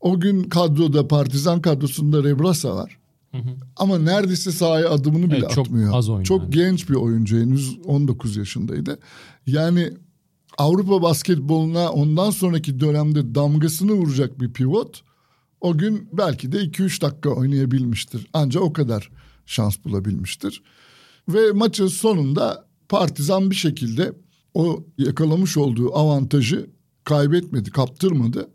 o 0.00 0.20
gün 0.20 0.44
kadroda 0.44 1.08
Partizan 1.08 1.62
kadrosunda 1.62 2.24
Rebrasa 2.24 2.76
var. 2.76 2.98
Hı 3.32 3.38
hı. 3.38 3.50
Ama 3.76 3.98
neredeyse 3.98 4.52
sahaya 4.52 4.90
adımını 4.90 5.26
bile 5.26 5.38
evet, 5.38 5.50
çok 5.50 5.66
atmıyor. 5.66 5.94
Az 5.94 6.08
oyun 6.08 6.22
çok 6.22 6.42
yani. 6.42 6.50
genç 6.50 6.90
bir 6.90 6.94
oyuncu 6.94 7.38
henüz 7.38 7.78
19 7.84 8.36
yaşındaydı. 8.36 8.98
Yani 9.46 9.92
Avrupa 10.58 11.02
basketboluna 11.02 11.90
ondan 11.92 12.30
sonraki 12.30 12.80
dönemde 12.80 13.34
damgasını 13.34 13.92
vuracak 13.92 14.40
bir 14.40 14.52
pivot 14.52 15.02
o 15.60 15.78
gün 15.78 16.08
belki 16.12 16.52
de 16.52 16.58
2-3 16.58 17.02
dakika 17.02 17.30
oynayabilmiştir. 17.30 18.26
Ancak 18.32 18.62
o 18.62 18.72
kadar 18.72 19.10
şans 19.46 19.76
bulabilmiştir. 19.84 20.62
Ve 21.28 21.52
maçın 21.52 21.86
sonunda 21.86 22.68
Partizan 22.88 23.50
bir 23.50 23.56
şekilde 23.56 24.12
o 24.54 24.84
yakalamış 24.98 25.56
olduğu 25.56 25.96
avantajı 25.96 26.70
kaybetmedi, 27.04 27.70
kaptırmadı. 27.70 28.50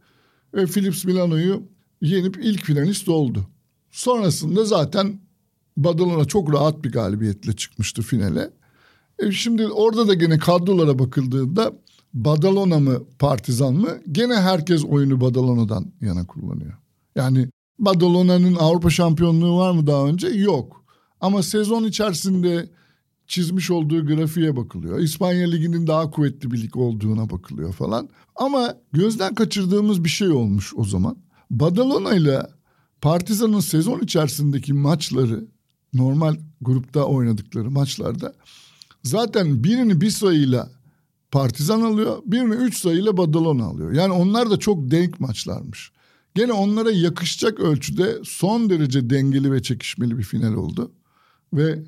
Ve 0.53 0.65
Philips 0.65 1.05
Milano'yu 1.05 1.63
yenip 2.01 2.39
ilk 2.43 2.63
finalist 2.63 3.09
oldu. 3.09 3.47
Sonrasında 3.91 4.65
zaten 4.65 5.19
Badalona 5.77 6.25
çok 6.25 6.53
rahat 6.53 6.83
bir 6.83 6.91
galibiyetle 6.91 7.53
çıkmıştı 7.53 8.01
finale. 8.01 8.49
E 9.19 9.31
şimdi 9.31 9.67
orada 9.67 10.07
da 10.07 10.13
gene 10.13 10.37
kadrolara 10.37 10.99
bakıldığında 10.99 11.73
Badalona 12.13 12.79
mı 12.79 13.03
Partizan 13.19 13.73
mı 13.73 14.01
gene 14.11 14.35
herkes 14.35 14.85
oyunu 14.85 15.21
Badalona'dan 15.21 15.93
yana 16.01 16.27
kullanıyor. 16.27 16.82
Yani 17.15 17.49
Badalona'nın 17.79 18.55
Avrupa 18.55 18.89
şampiyonluğu 18.89 19.57
var 19.57 19.71
mı 19.71 19.87
daha 19.87 20.07
önce? 20.07 20.27
Yok. 20.27 20.83
Ama 21.21 21.43
sezon 21.43 21.83
içerisinde 21.83 22.69
çizmiş 23.27 23.71
olduğu 23.71 24.05
grafiğe 24.05 24.55
bakılıyor. 24.55 24.99
İspanya 24.99 25.47
Ligi'nin 25.47 25.87
daha 25.87 26.09
kuvvetli 26.09 26.51
bir 26.51 26.61
lig 26.61 26.77
olduğuna 26.77 27.29
bakılıyor 27.29 27.73
falan. 27.73 28.09
Ama 28.35 28.75
gözden 28.93 29.35
kaçırdığımız 29.35 30.03
bir 30.03 30.09
şey 30.09 30.29
olmuş 30.29 30.73
o 30.75 30.83
zaman. 30.83 31.17
Badalona 31.51 32.15
ile 32.15 32.41
Partizan'ın 33.01 33.59
sezon 33.59 33.99
içerisindeki 33.99 34.73
maçları 34.73 35.47
normal 35.93 36.35
grupta 36.61 37.03
oynadıkları 37.03 37.71
maçlarda 37.71 38.33
zaten 39.03 39.63
birini 39.63 40.01
bir 40.01 40.09
sayıyla 40.09 40.69
Partizan 41.31 41.81
alıyor, 41.81 42.17
birini 42.25 42.53
üç 42.53 42.77
sayıyla 42.77 43.17
Badalona 43.17 43.65
alıyor. 43.65 43.91
Yani 43.91 44.13
onlar 44.13 44.49
da 44.51 44.57
çok 44.57 44.91
denk 44.91 45.19
maçlarmış. 45.19 45.91
Gene 46.35 46.53
onlara 46.53 46.91
yakışacak 46.91 47.59
ölçüde 47.59 48.17
son 48.23 48.69
derece 48.69 49.09
dengeli 49.09 49.51
ve 49.51 49.61
çekişmeli 49.61 50.17
bir 50.17 50.23
final 50.23 50.53
oldu. 50.53 50.91
Ve 51.53 51.79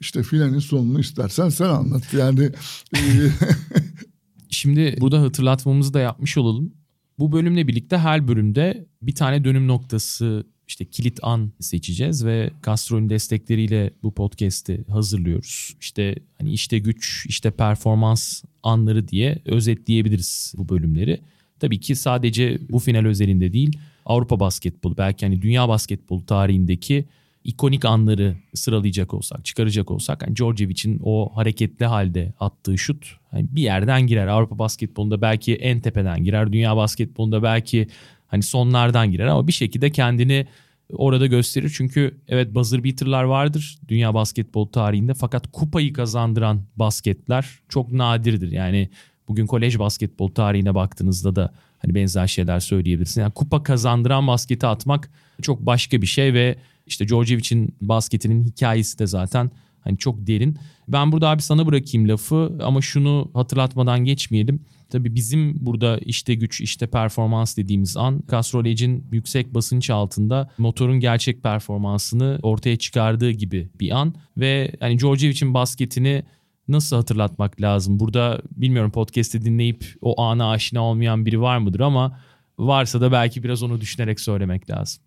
işte 0.00 0.22
finalin 0.22 0.58
sonunu 0.58 1.00
istersen 1.00 1.48
sen 1.48 1.68
anlat. 1.68 2.14
Yani 2.14 2.50
e, 2.96 3.00
Şimdi 4.50 4.96
burada 5.00 5.22
hatırlatmamızı 5.22 5.94
da 5.94 6.00
yapmış 6.00 6.38
olalım. 6.38 6.72
Bu 7.18 7.32
bölümle 7.32 7.68
birlikte 7.68 7.98
her 7.98 8.28
bölümde 8.28 8.86
bir 9.02 9.14
tane 9.14 9.44
dönüm 9.44 9.68
noktası 9.68 10.46
işte 10.68 10.84
kilit 10.84 11.18
an 11.22 11.52
seçeceğiz 11.60 12.24
ve 12.24 12.50
Castro'nun 12.66 13.10
destekleriyle 13.10 13.90
bu 14.02 14.14
podcast'i 14.14 14.84
hazırlıyoruz. 14.88 15.76
İşte 15.80 16.14
hani 16.38 16.52
işte 16.52 16.78
güç, 16.78 17.26
işte 17.28 17.50
performans 17.50 18.42
anları 18.62 19.08
diye 19.08 19.42
özetleyebiliriz 19.44 20.54
bu 20.56 20.68
bölümleri. 20.68 21.20
Tabii 21.60 21.80
ki 21.80 21.96
sadece 21.96 22.58
bu 22.70 22.78
final 22.78 23.04
özelinde 23.04 23.52
değil 23.52 23.78
Avrupa 24.06 24.40
basketbolu 24.40 24.96
belki 24.96 25.26
hani 25.26 25.42
dünya 25.42 25.68
basketbolu 25.68 26.26
tarihindeki 26.26 27.04
ikonik 27.44 27.84
anları 27.84 28.36
sıralayacak 28.54 29.14
olsak, 29.14 29.44
çıkaracak 29.44 29.90
olsak 29.90 30.22
hani 30.22 30.36
Djordjevic'in 30.36 31.00
o 31.04 31.36
hareketli 31.36 31.86
halde 31.86 32.32
attığı 32.40 32.78
şut 32.78 33.16
hani 33.30 33.46
bir 33.50 33.62
yerden 33.62 34.06
girer. 34.06 34.26
Avrupa 34.26 34.58
basketbolunda 34.58 35.22
belki 35.22 35.54
en 35.54 35.80
tepeden 35.80 36.24
girer. 36.24 36.52
Dünya 36.52 36.76
basketbolunda 36.76 37.42
belki 37.42 37.88
hani 38.26 38.42
sonlardan 38.42 39.12
girer 39.12 39.26
ama 39.26 39.46
bir 39.46 39.52
şekilde 39.52 39.90
kendini 39.90 40.46
orada 40.92 41.26
gösterir. 41.26 41.72
Çünkü 41.76 42.20
evet 42.28 42.54
buzzer 42.54 42.84
beater'lar 42.84 43.24
vardır 43.24 43.78
dünya 43.88 44.14
basketbol 44.14 44.66
tarihinde 44.66 45.14
fakat 45.14 45.52
kupayı 45.52 45.92
kazandıran 45.92 46.62
basketler 46.76 47.48
çok 47.68 47.92
nadirdir. 47.92 48.52
Yani 48.52 48.88
bugün 49.28 49.46
kolej 49.46 49.78
basketbol 49.78 50.28
tarihine 50.28 50.74
baktığınızda 50.74 51.36
da 51.36 51.52
hani 51.78 51.94
benzer 51.94 52.26
şeyler 52.26 52.60
söyleyebilirsin. 52.60 53.20
Yani 53.20 53.32
kupa 53.32 53.62
kazandıran 53.62 54.26
basketi 54.26 54.66
atmak 54.66 55.10
çok 55.42 55.66
başka 55.66 56.02
bir 56.02 56.06
şey 56.06 56.34
ve 56.34 56.56
işte 56.86 57.08
Djordjevic'in 57.08 57.74
basketinin 57.80 58.44
hikayesi 58.44 58.98
de 58.98 59.06
zaten 59.06 59.50
hani 59.80 59.98
çok 59.98 60.26
derin. 60.26 60.58
Ben 60.88 61.12
burada 61.12 61.28
abi 61.28 61.42
sana 61.42 61.66
bırakayım 61.66 62.08
lafı 62.08 62.52
ama 62.62 62.80
şunu 62.80 63.30
hatırlatmadan 63.34 64.04
geçmeyelim. 64.04 64.60
Tabii 64.90 65.14
bizim 65.14 65.66
burada 65.66 65.98
işte 65.98 66.34
güç 66.34 66.60
işte 66.60 66.86
performans 66.86 67.56
dediğimiz 67.56 67.96
an 67.96 68.22
Castrol 68.30 68.64
yüksek 69.12 69.54
basınç 69.54 69.90
altında 69.90 70.50
motorun 70.58 71.00
gerçek 71.00 71.42
performansını 71.42 72.38
ortaya 72.42 72.76
çıkardığı 72.76 73.30
gibi 73.30 73.68
bir 73.80 73.90
an 73.90 74.14
ve 74.36 74.72
hani 74.80 74.98
Djordjevic'in 74.98 75.54
basketini 75.54 76.22
nasıl 76.68 76.96
hatırlatmak 76.96 77.60
lazım? 77.60 78.00
Burada 78.00 78.42
bilmiyorum 78.56 78.90
podcast'i 78.90 79.44
dinleyip 79.44 79.94
o 80.00 80.22
ana 80.22 80.50
aşina 80.50 80.84
olmayan 80.84 81.26
biri 81.26 81.40
var 81.40 81.58
mıdır 81.58 81.80
ama 81.80 82.20
varsa 82.58 83.00
da 83.00 83.12
belki 83.12 83.42
biraz 83.42 83.62
onu 83.62 83.80
düşünerek 83.80 84.20
söylemek 84.20 84.70
lazım. 84.70 85.02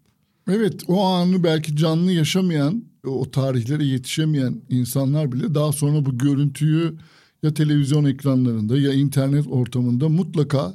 Evet 0.50 0.84
o 0.88 1.04
anı 1.04 1.44
belki 1.44 1.76
canlı 1.76 2.12
yaşamayan, 2.12 2.84
o 3.06 3.32
tarihlere 3.32 3.84
yetişemeyen 3.84 4.62
insanlar 4.70 5.32
bile 5.32 5.56
daha 5.56 5.72
sonra 5.72 6.06
bu 6.06 6.18
görüntüyü 6.18 6.98
ya 7.44 7.54
televizyon 7.54 8.06
ekranlarında 8.06 8.78
ya 8.78 8.94
internet 8.94 9.48
ortamında 9.48 10.10
mutlaka 10.10 10.74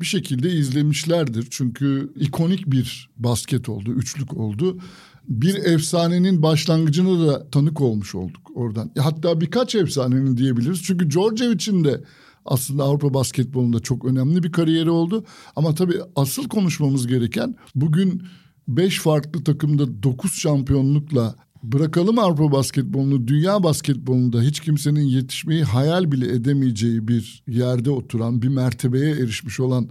bir 0.00 0.06
şekilde 0.06 0.52
izlemişlerdir. 0.52 1.46
Çünkü 1.50 2.12
ikonik 2.16 2.66
bir 2.66 3.10
basket 3.16 3.68
oldu, 3.68 3.92
üçlük 3.92 4.36
oldu. 4.36 4.78
Bir 5.28 5.54
efsanenin 5.54 6.42
başlangıcına 6.42 7.26
da 7.26 7.50
tanık 7.50 7.80
olmuş 7.80 8.14
olduk 8.14 8.50
oradan. 8.54 8.90
Hatta 8.98 9.40
birkaç 9.40 9.74
efsanenin 9.74 10.36
diyebiliriz. 10.36 10.82
Çünkü 10.82 11.10
Djordjevic'in 11.10 11.84
de 11.84 12.04
aslında 12.44 12.84
Avrupa 12.84 13.14
basketbolunda 13.14 13.80
çok 13.80 14.04
önemli 14.04 14.42
bir 14.42 14.52
kariyeri 14.52 14.90
oldu. 14.90 15.24
Ama 15.56 15.74
tabii 15.74 16.00
asıl 16.16 16.48
konuşmamız 16.48 17.06
gereken 17.06 17.56
bugün 17.74 18.22
beş 18.68 19.00
farklı 19.00 19.44
takımda 19.44 20.02
dokuz 20.02 20.32
şampiyonlukla 20.32 21.34
bırakalım 21.62 22.18
Avrupa 22.18 22.52
basketbolunu, 22.52 23.28
dünya 23.28 23.62
basketbolunda 23.62 24.42
hiç 24.42 24.60
kimsenin 24.60 25.00
yetişmeyi 25.04 25.64
hayal 25.64 26.12
bile 26.12 26.32
edemeyeceği 26.32 27.08
bir 27.08 27.42
yerde 27.48 27.90
oturan, 27.90 28.42
bir 28.42 28.48
mertebeye 28.48 29.10
erişmiş 29.10 29.60
olan 29.60 29.88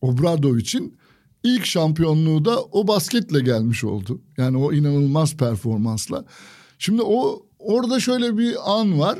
Obradovic'in 0.00 0.97
ilk 1.44 1.66
şampiyonluğu 1.66 2.44
da 2.44 2.62
o 2.62 2.88
basketle 2.88 3.40
gelmiş 3.40 3.84
oldu. 3.84 4.20
Yani 4.36 4.56
o 4.56 4.72
inanılmaz 4.72 5.36
performansla. 5.36 6.24
Şimdi 6.78 7.02
o 7.02 7.42
orada 7.58 8.00
şöyle 8.00 8.38
bir 8.38 8.80
an 8.80 8.98
var. 8.98 9.18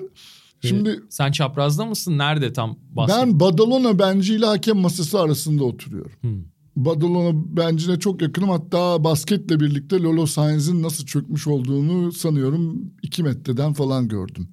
Şimdi 0.60 0.88
ee, 0.88 1.00
sen 1.08 1.32
çaprazda 1.32 1.84
mısın? 1.84 2.18
Nerede 2.18 2.52
tam 2.52 2.78
basket? 2.90 3.16
Ben 3.16 3.40
Badalona 3.40 3.98
benciyle 3.98 4.46
hakem 4.46 4.76
masası 4.76 5.20
arasında 5.20 5.64
oturuyorum. 5.64 6.12
Hmm. 6.20 6.44
Badalona 6.76 7.56
bencine 7.56 7.98
çok 7.98 8.22
yakınım. 8.22 8.48
Hatta 8.48 9.04
basketle 9.04 9.60
birlikte 9.60 10.02
Lolo 10.02 10.26
Sainz'in 10.26 10.82
nasıl 10.82 11.06
çökmüş 11.06 11.46
olduğunu 11.46 12.12
sanıyorum 12.12 12.92
iki 13.02 13.22
metreden 13.22 13.72
falan 13.72 14.08
gördüm. 14.08 14.48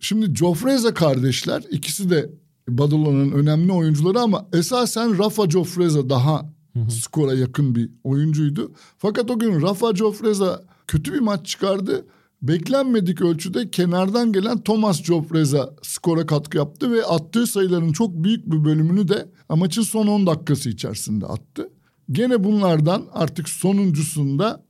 Şimdi 0.00 0.34
Jofreza 0.34 0.94
kardeşler 0.94 1.62
ikisi 1.70 2.10
de 2.10 2.30
Badalona'nın 2.68 3.32
önemli 3.32 3.72
oyuncuları 3.72 4.20
ama 4.20 4.48
esasen 4.52 5.18
Rafa 5.18 5.50
Jofreza 5.50 6.10
daha 6.10 6.57
skora 6.90 7.34
yakın 7.34 7.74
bir 7.74 7.90
oyuncuydu. 8.04 8.72
Fakat 8.98 9.30
o 9.30 9.38
gün 9.38 9.62
Rafa 9.62 9.94
Jofreza 9.94 10.64
kötü 10.86 11.12
bir 11.12 11.20
maç 11.20 11.46
çıkardı. 11.46 12.06
Beklenmedik 12.42 13.20
ölçüde 13.20 13.70
kenardan 13.70 14.32
gelen 14.32 14.58
Thomas 14.58 15.02
Jofreza 15.02 15.74
skora 15.82 16.26
katkı 16.26 16.56
yaptı 16.56 16.92
ve 16.92 17.04
attığı 17.04 17.46
sayıların 17.46 17.92
çok 17.92 18.14
büyük 18.14 18.46
bir 18.46 18.64
bölümünü 18.64 19.08
de 19.08 19.28
maçın 19.48 19.82
son 19.82 20.06
10 20.06 20.26
dakikası 20.26 20.70
içerisinde 20.70 21.26
attı. 21.26 21.70
Gene 22.12 22.44
bunlardan 22.44 23.06
artık 23.12 23.48
sonuncusunda 23.48 24.64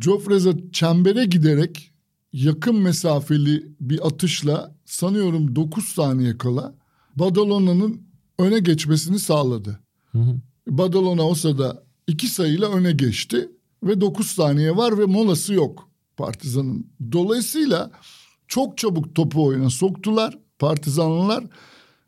Jofreza 0.00 0.52
çembere 0.72 1.24
giderek 1.24 1.92
yakın 2.32 2.76
mesafeli 2.76 3.66
bir 3.80 4.06
atışla 4.06 4.76
sanıyorum 4.84 5.56
9 5.56 5.84
saniye 5.84 6.38
kala 6.38 6.74
Badalona'nın 7.16 8.02
öne 8.38 8.58
geçmesini 8.58 9.18
sağladı. 9.18 9.80
Hı 10.12 10.18
hı. 10.18 10.40
Badalona 10.66 11.22
o 11.22 11.34
sırada 11.34 11.82
iki 12.06 12.28
sayıyla 12.28 12.70
öne 12.70 12.92
geçti 12.92 13.50
ve 13.82 14.00
9 14.00 14.26
saniye 14.26 14.76
var 14.76 14.98
ve 14.98 15.04
molası 15.04 15.54
yok 15.54 15.88
Partizan'ın. 16.16 16.86
Dolayısıyla 17.12 17.90
çok 18.48 18.78
çabuk 18.78 19.14
topu 19.14 19.44
oyuna 19.44 19.70
soktular 19.70 20.38
Partizanlılar 20.58 21.44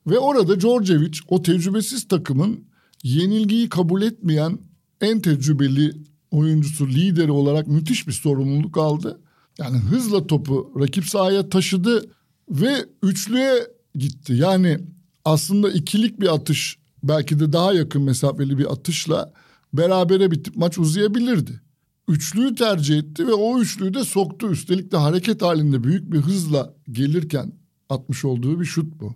ve 0.06 0.18
orada 0.18 0.60
Djordjevic 0.60 1.18
o 1.28 1.42
tecrübesiz 1.42 2.08
takımın 2.08 2.64
yenilgiyi 3.02 3.68
kabul 3.68 4.02
etmeyen 4.02 4.58
en 5.00 5.20
tecrübeli 5.20 5.92
oyuncusu, 6.30 6.88
lideri 6.88 7.30
olarak 7.30 7.66
müthiş 7.66 8.06
bir 8.06 8.12
sorumluluk 8.12 8.78
aldı. 8.78 9.20
Yani 9.58 9.78
hızla 9.78 10.26
topu 10.26 10.72
rakip 10.80 11.04
sahaya 11.04 11.48
taşıdı 11.48 12.10
ve 12.50 12.84
üçlüye 13.02 13.66
gitti. 13.94 14.32
Yani 14.32 14.78
aslında 15.24 15.70
ikilik 15.70 16.20
bir 16.20 16.34
atış 16.34 16.78
belki 17.02 17.40
de 17.40 17.52
daha 17.52 17.72
yakın 17.72 18.02
mesafeli 18.02 18.58
bir 18.58 18.72
atışla 18.72 19.32
berabere 19.72 20.30
bitip 20.30 20.56
maç 20.56 20.78
uzayabilirdi. 20.78 21.60
Üçlüyü 22.08 22.54
tercih 22.54 22.98
etti 22.98 23.26
ve 23.26 23.32
o 23.32 23.60
üçlüyü 23.60 23.94
de 23.94 24.04
soktu. 24.04 24.48
Üstelik 24.50 24.92
de 24.92 24.96
hareket 24.96 25.42
halinde 25.42 25.84
büyük 25.84 26.12
bir 26.12 26.18
hızla 26.18 26.74
gelirken 26.90 27.52
atmış 27.88 28.24
olduğu 28.24 28.60
bir 28.60 28.64
şut 28.64 29.00
bu. 29.00 29.14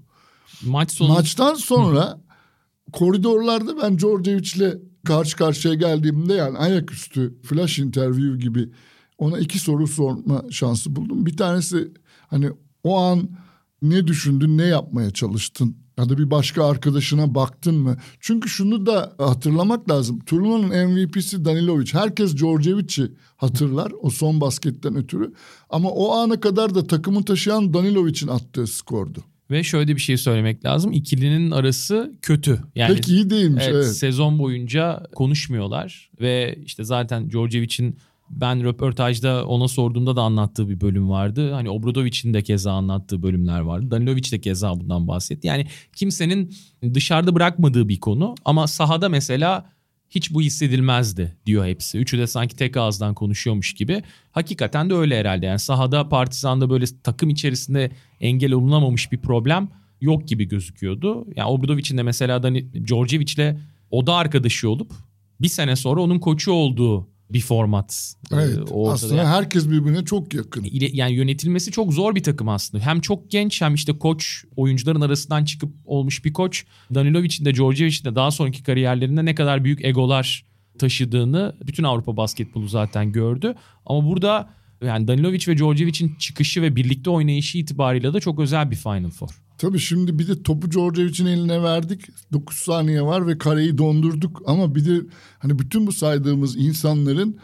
Maç 0.62 0.92
sonu... 0.92 1.08
Maçtan 1.08 1.54
sonra 1.54 2.20
koridorlarda 2.92 3.82
ben 3.82 3.98
Djordjevic'le 3.98 4.78
karşı 5.04 5.36
karşıya 5.36 5.74
geldiğimde 5.74 6.34
yani 6.34 6.58
ayaküstü 6.58 7.34
flash 7.42 7.78
interview 7.78 8.38
gibi 8.38 8.70
ona 9.18 9.38
iki 9.38 9.58
soru 9.58 9.86
sorma 9.86 10.42
şansı 10.50 10.96
buldum. 10.96 11.26
Bir 11.26 11.36
tanesi 11.36 11.92
hani 12.26 12.50
o 12.84 12.98
an 12.98 13.28
ne 13.82 14.06
düşündün, 14.06 14.58
ne 14.58 14.66
yapmaya 14.66 15.10
çalıştın? 15.10 15.76
Ya 15.98 16.08
da 16.08 16.18
bir 16.18 16.30
başka 16.30 16.66
arkadaşına 16.66 17.34
baktın 17.34 17.74
mı? 17.74 17.96
Çünkü 18.20 18.48
şunu 18.48 18.86
da 18.86 19.12
hatırlamak 19.18 19.90
lazım. 19.90 20.20
Turnuvanın 20.20 20.88
MVP'si 20.90 21.44
Danilovic. 21.44 21.92
Herkes 21.92 22.36
Djordjevic'i 22.36 23.12
hatırlar 23.36 23.92
o 24.00 24.10
son 24.10 24.40
basketten 24.40 24.96
ötürü. 24.96 25.32
Ama 25.70 25.90
o 25.90 26.12
ana 26.12 26.40
kadar 26.40 26.74
da 26.74 26.86
takımı 26.86 27.24
taşıyan 27.24 27.74
Danilovic'in 27.74 28.28
attığı 28.28 28.66
skordu. 28.66 29.24
Ve 29.50 29.64
şöyle 29.64 29.96
bir 29.96 30.00
şey 30.00 30.16
söylemek 30.16 30.64
lazım. 30.64 30.92
İkilinin 30.92 31.50
arası 31.50 32.12
kötü. 32.22 32.60
Yani, 32.74 32.94
Pek 32.94 33.08
iyi 33.08 33.30
değilmiş. 33.30 33.64
Evet, 33.66 33.74
evet. 33.74 33.96
Sezon 33.96 34.38
boyunca 34.38 35.06
konuşmuyorlar. 35.14 36.10
Ve 36.20 36.58
işte 36.64 36.84
zaten 36.84 37.30
Djordjevic'in 37.30 37.96
ben 38.32 38.64
röportajda 38.64 39.46
ona 39.46 39.68
sorduğumda 39.68 40.16
da 40.16 40.22
anlattığı 40.22 40.68
bir 40.68 40.80
bölüm 40.80 41.10
vardı. 41.10 41.52
Hani 41.52 41.70
Obradovic'in 41.70 42.34
de 42.34 42.42
keza 42.42 42.72
anlattığı 42.72 43.22
bölümler 43.22 43.60
vardı. 43.60 43.90
Danilovic 43.90 44.32
de 44.32 44.40
keza 44.40 44.80
bundan 44.80 45.08
bahsetti. 45.08 45.46
Yani 45.46 45.66
kimsenin 45.96 46.54
dışarıda 46.94 47.34
bırakmadığı 47.34 47.88
bir 47.88 48.00
konu 48.00 48.34
ama 48.44 48.66
sahada 48.66 49.08
mesela 49.08 49.72
hiç 50.10 50.34
bu 50.34 50.42
hissedilmezdi 50.42 51.36
diyor 51.46 51.66
hepsi. 51.66 51.98
Üçü 51.98 52.18
de 52.18 52.26
sanki 52.26 52.56
tek 52.56 52.76
ağızdan 52.76 53.14
konuşuyormuş 53.14 53.74
gibi. 53.74 54.02
Hakikaten 54.30 54.90
de 54.90 54.94
öyle 54.94 55.18
herhalde. 55.18 55.46
Yani 55.46 55.58
sahada 55.58 56.08
Partizan'da 56.08 56.70
böyle 56.70 56.84
takım 57.02 57.30
içerisinde 57.30 57.90
engel 58.20 58.52
olunamamış 58.52 59.12
bir 59.12 59.18
problem 59.18 59.68
yok 60.00 60.28
gibi 60.28 60.48
gözüküyordu. 60.48 61.26
Yani 61.36 61.48
Obradovic'in 61.48 61.98
de 61.98 62.02
mesela 62.02 62.42
Dani, 62.42 62.86
Djordjevic'le 62.86 63.56
oda 63.90 64.14
arkadaşı 64.14 64.70
olup 64.70 64.92
bir 65.40 65.48
sene 65.48 65.76
sonra 65.76 66.00
onun 66.00 66.18
koçu 66.18 66.52
olduğu 66.52 67.11
bir 67.32 67.40
format. 67.40 68.14
E, 68.32 68.36
evet. 68.36 68.58
Ortada. 68.70 68.94
Aslında 68.94 69.30
herkes 69.30 69.70
birbirine 69.70 70.04
çok 70.04 70.34
yakın. 70.34 70.66
Yani 70.72 71.14
yönetilmesi 71.14 71.70
çok 71.70 71.92
zor 71.92 72.14
bir 72.14 72.22
takım 72.22 72.48
aslında. 72.48 72.84
Hem 72.84 73.00
çok 73.00 73.30
genç 73.30 73.62
hem 73.62 73.74
işte 73.74 73.98
koç 73.98 74.44
oyuncuların 74.56 75.00
arasından 75.00 75.44
çıkıp 75.44 75.72
olmuş 75.84 76.24
bir 76.24 76.32
koç. 76.32 76.64
Danilovic'in 76.94 77.44
de 77.44 77.54
Djordjevic'in 77.54 78.04
de 78.04 78.14
daha 78.14 78.30
sonraki 78.30 78.62
kariyerlerinde 78.62 79.24
ne 79.24 79.34
kadar 79.34 79.64
büyük 79.64 79.84
egolar 79.84 80.44
taşıdığını 80.78 81.56
bütün 81.66 81.82
Avrupa 81.82 82.16
basketbolu 82.16 82.68
zaten 82.68 83.12
gördü. 83.12 83.54
Ama 83.86 84.08
burada 84.08 84.50
yani 84.84 85.08
Danilovic 85.08 85.44
ve 85.48 85.58
Djordjevic'in 85.58 86.14
çıkışı 86.18 86.62
ve 86.62 86.76
birlikte 86.76 87.10
oynayışı 87.10 87.58
itibarıyla 87.58 88.14
da 88.14 88.20
çok 88.20 88.40
özel 88.40 88.70
bir 88.70 88.76
Final 88.76 89.10
Four. 89.10 89.28
Tabii 89.62 89.78
şimdi 89.78 90.18
bir 90.18 90.28
de 90.28 90.42
topu 90.42 90.70
Djordjevic'in 90.70 91.26
eline 91.26 91.62
verdik. 91.62 92.08
9 92.32 92.56
saniye 92.56 93.02
var 93.02 93.26
ve 93.26 93.38
kareyi 93.38 93.78
dondurduk. 93.78 94.42
Ama 94.46 94.74
bir 94.74 94.86
de 94.86 95.06
hani 95.38 95.58
bütün 95.58 95.86
bu 95.86 95.92
saydığımız 95.92 96.56
insanların 96.56 97.36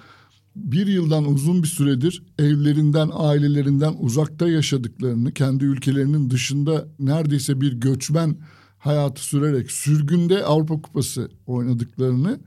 bir 0.57 0.87
yıldan 0.87 1.25
uzun 1.25 1.63
bir 1.63 1.69
süredir 1.69 2.23
evlerinden, 2.39 3.11
ailelerinden 3.13 3.95
uzakta 4.01 4.49
yaşadıklarını, 4.49 5.33
kendi 5.33 5.65
ülkelerinin 5.65 6.31
dışında 6.31 6.89
neredeyse 6.99 7.61
bir 7.61 7.73
göçmen 7.73 8.37
hayatı 8.79 9.25
sürerek 9.25 9.71
sürgünde 9.71 10.45
Avrupa 10.45 10.83
Kupası 10.83 11.31
oynadıklarını 11.47 12.41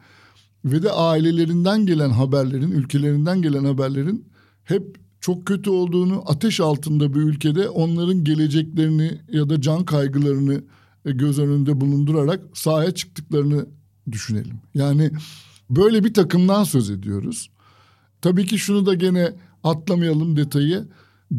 ve 0.66 0.84
de 0.84 0.92
ailelerinden 0.92 1.86
gelen 1.86 2.10
haberlerin, 2.10 2.72
ülkelerinden 2.72 3.42
gelen 3.42 3.66
haberlerin 3.66 4.26
hep 4.64 4.98
çok 5.22 5.46
kötü 5.46 5.70
olduğunu, 5.70 6.24
ateş 6.26 6.60
altında 6.60 7.14
bir 7.14 7.20
ülkede 7.20 7.70
onların 7.70 8.24
geleceklerini 8.24 9.22
ya 9.32 9.50
da 9.50 9.62
can 9.62 9.86
kaygılarını 9.86 10.64
e, 11.06 11.12
göz 11.12 11.40
önünde 11.40 11.82
bulundurarak 11.82 12.42
sahaya 12.54 12.92
çıktıklarını 12.92 13.66
düşünelim. 14.12 14.58
Yani 14.74 15.12
böyle 15.70 16.04
bir 16.04 16.14
takımdan 16.14 16.64
söz 16.64 16.90
ediyoruz. 16.90 17.50
Tabii 18.22 18.46
ki 18.46 18.58
şunu 18.58 18.86
da 18.86 18.94
gene 18.94 19.34
atlamayalım 19.64 20.38
detayı. 20.38 20.88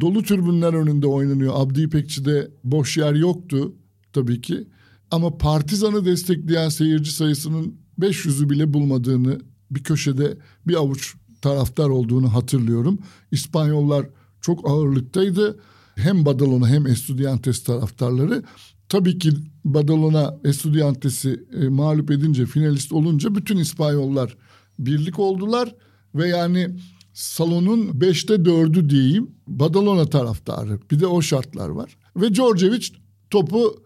Dolu 0.01 0.23
türbünler 0.23 0.75
önünde 0.75 1.07
oynanıyor. 1.07 1.53
Abdi 1.57 1.83
İpekçi'de 1.83 2.51
boş 2.65 2.97
yer 2.97 3.15
yoktu 3.15 3.75
tabii 4.13 4.41
ki. 4.41 4.69
Ama 5.11 5.39
Partizan'ı 5.39 6.05
destekleyen 6.05 6.69
seyirci 6.69 7.13
sayısının 7.13 7.75
500'ü 8.01 8.51
bile 8.51 8.75
bulmadığını 8.75 9.41
bir 9.71 9.83
köşede 9.83 10.39
bir 10.67 10.75
avuç 10.75 11.15
taraftar 11.43 11.89
olduğunu 11.89 12.35
hatırlıyorum. 12.35 12.99
İspanyollar 13.31 14.07
çok 14.41 14.71
ağırlıktaydı. 14.71 15.61
Hem 15.95 16.27
Badalona 16.27 16.69
hem 16.69 16.87
Estudiantes 16.87 17.65
taraftarları. 17.65 18.43
Tabii 18.89 19.19
ki 19.19 19.31
Badalona 19.65 20.39
Estudiantes'i 20.45 21.45
e, 21.61 21.69
mağlup 21.69 22.11
edince 22.11 22.47
finalist 22.47 22.93
olunca 22.93 23.35
bütün 23.35 23.57
İspanyollar 23.57 24.37
birlik 24.79 25.19
oldular 25.19 25.75
ve 26.15 26.29
yani 26.29 26.77
salonun 27.13 28.01
beşte 28.01 28.45
dördü 28.45 28.91
diyeyim 28.91 29.31
Badalona 29.47 30.07
taraftarı. 30.07 30.81
Bir 30.91 31.01
de 31.01 31.07
o 31.07 31.23
şartlar 31.23 31.69
var. 31.69 31.97
Ve 32.17 32.35
Djordjevic 32.35 32.89
topu 33.31 33.83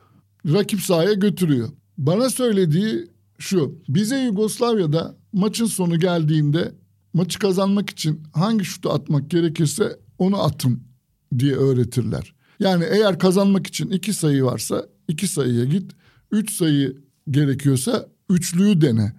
rakip 0.47 0.81
sahaya 0.81 1.13
götürüyor. 1.13 1.69
Bana 1.99 2.31
söylediği 2.31 3.07
şu. 3.39 3.79
Bize 3.89 4.19
Yugoslavya'da 4.19 5.17
maçın 5.33 5.67
sonu 5.67 5.99
geldiğinde 5.99 6.75
maçı 7.17 7.39
kazanmak 7.39 7.91
için 7.91 8.23
hangi 8.33 8.65
şutu 8.65 8.91
atmak 8.91 9.31
gerekirse 9.31 9.99
onu 10.19 10.43
atın 10.43 10.83
diye 11.39 11.57
öğretirler. 11.57 12.35
Yani 12.61 12.85
eğer 12.91 13.19
kazanmak 13.19 13.67
için 13.67 13.91
iki 13.91 14.15
sayı 14.15 14.45
varsa 14.45 14.87
iki 15.09 15.29
sayıya 15.29 15.65
git. 15.65 15.93
Üç 16.31 16.53
sayı 16.53 17.03
gerekiyorsa 17.31 18.09
üçlüyü 18.31 18.81
dene. 18.81 19.13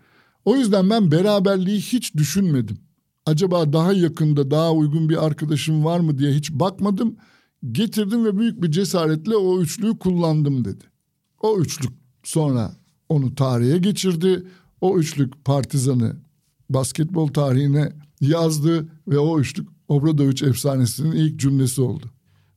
O 0.45 0.55
yüzden 0.55 0.89
ben 0.89 1.11
beraberliği 1.11 1.79
hiç 1.79 2.15
düşünmedim. 2.15 2.77
Acaba 3.25 3.73
daha 3.73 3.93
yakında 3.93 4.51
daha 4.51 4.73
uygun 4.73 5.09
bir 5.09 5.25
arkadaşım 5.25 5.85
var 5.85 5.99
mı 5.99 6.17
diye 6.17 6.31
hiç 6.31 6.51
bakmadım. 6.51 7.17
Getirdim 7.71 8.25
ve 8.25 8.37
büyük 8.37 8.63
bir 8.63 8.71
cesaretle 8.71 9.35
o 9.35 9.61
üçlüyü 9.61 9.97
kullandım 9.97 10.65
dedi. 10.65 10.83
O 11.41 11.59
üçlük 11.59 11.93
sonra 12.23 12.71
onu 13.09 13.35
tarihe 13.35 13.77
geçirdi. 13.77 14.43
O 14.81 14.99
üçlük 14.99 15.45
Partizan'ı 15.45 16.26
basketbol 16.69 17.27
tarihine 17.27 17.91
yazdı 18.21 18.87
ve 19.07 19.19
o 19.19 19.39
üçlük 19.39 19.67
Obradoviç 19.87 20.43
efsanesinin 20.43 21.11
ilk 21.11 21.39
cümlesi 21.39 21.81
oldu. 21.81 22.05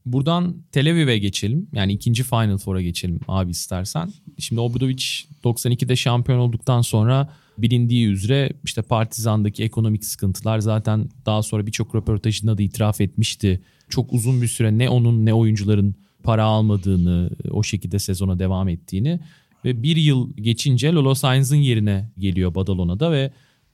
Buradan 0.07 0.57
Tel 0.73 0.91
Aviv'e 0.91 1.19
geçelim. 1.19 1.69
Yani 1.73 1.93
ikinci 1.93 2.23
Final 2.23 2.59
Four'a 2.59 2.83
geçelim 2.83 3.21
abi 3.29 3.51
istersen. 3.51 4.13
Şimdi 4.39 4.61
Obradoviç 4.61 5.27
92'de 5.45 5.97
şampiyon 5.97 6.39
olduktan 6.39 6.81
sonra 6.81 7.29
bilindiği 7.59 8.07
üzere 8.07 8.53
işte 8.65 8.83
Partizan'daki 8.83 9.65
ekonomik 9.65 10.05
sıkıntılar 10.05 10.59
zaten 10.59 11.09
daha 11.27 11.43
sonra 11.43 11.67
birçok 11.67 11.95
röportajında 11.95 12.59
da 12.59 12.63
itiraf 12.63 13.01
etmişti. 13.01 13.61
Çok 13.89 14.13
uzun 14.13 14.43
bir 14.43 14.47
süre 14.47 14.79
ne 14.79 14.89
onun 14.89 15.27
ne 15.27 15.35
oyuncuların 15.35 15.95
para 16.23 16.45
almadığını, 16.45 17.31
o 17.51 17.63
şekilde 17.63 17.99
sezona 17.99 18.39
devam 18.39 18.69
ettiğini 18.69 19.21
ve 19.65 19.83
bir 19.83 19.97
yıl 19.97 20.37
geçince 20.37 20.93
Lolo 20.93 21.15
Sainz'ın 21.15 21.57
yerine 21.57 22.11
geliyor 22.19 22.55
Badalona'da 22.55 23.13
ve 23.13 23.33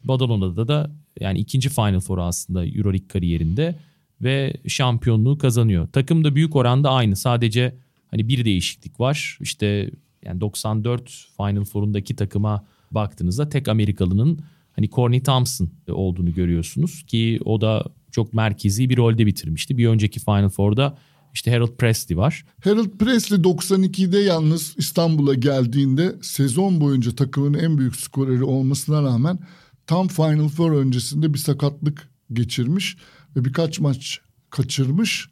Badalona'da 0.08 0.68
da 0.68 0.90
yani 1.20 1.38
ikinci 1.38 1.68
Final 1.68 2.00
Four 2.00 2.18
aslında 2.18 2.66
Euroleague 2.66 3.08
kariyerinde 3.08 3.78
ve 4.20 4.54
şampiyonluğu 4.66 5.38
kazanıyor. 5.38 5.88
Takım 5.92 6.24
da 6.24 6.34
büyük 6.34 6.56
oranda 6.56 6.90
aynı. 6.90 7.16
Sadece 7.16 7.74
hani 8.10 8.28
bir 8.28 8.44
değişiklik 8.44 9.00
var. 9.00 9.38
İşte 9.40 9.90
yani 10.24 10.40
94 10.40 11.28
Final 11.36 11.64
Four'undaki 11.64 12.16
takıma 12.16 12.64
baktığınızda 12.90 13.48
tek 13.48 13.68
Amerikalının 13.68 14.40
hani 14.72 14.90
Corny 14.90 15.22
Thompson 15.22 15.68
olduğunu 15.88 16.34
görüyorsunuz 16.34 17.02
ki 17.02 17.40
o 17.44 17.60
da 17.60 17.84
çok 18.10 18.32
merkezi 18.34 18.90
bir 18.90 18.96
rolde 18.96 19.26
bitirmişti. 19.26 19.78
Bir 19.78 19.88
önceki 19.88 20.20
Final 20.20 20.48
Four'da 20.48 20.98
işte 21.34 21.50
Harold 21.50 21.76
Presley 21.76 22.18
var. 22.18 22.44
Harold 22.64 22.98
Presley 22.98 23.38
92'de 23.38 24.18
yalnız 24.18 24.74
İstanbul'a 24.78 25.34
geldiğinde 25.34 26.14
sezon 26.22 26.80
boyunca 26.80 27.14
takımın 27.14 27.54
en 27.54 27.78
büyük 27.78 27.96
skoreri 27.96 28.44
olmasına 28.44 29.02
rağmen 29.02 29.38
tam 29.86 30.08
Final 30.08 30.48
Four 30.48 30.72
öncesinde 30.72 31.34
bir 31.34 31.38
sakatlık 31.38 32.08
geçirmiş 32.32 32.96
ve 33.36 33.44
birkaç 33.44 33.80
maç 33.80 34.20
kaçırmış 34.50 35.28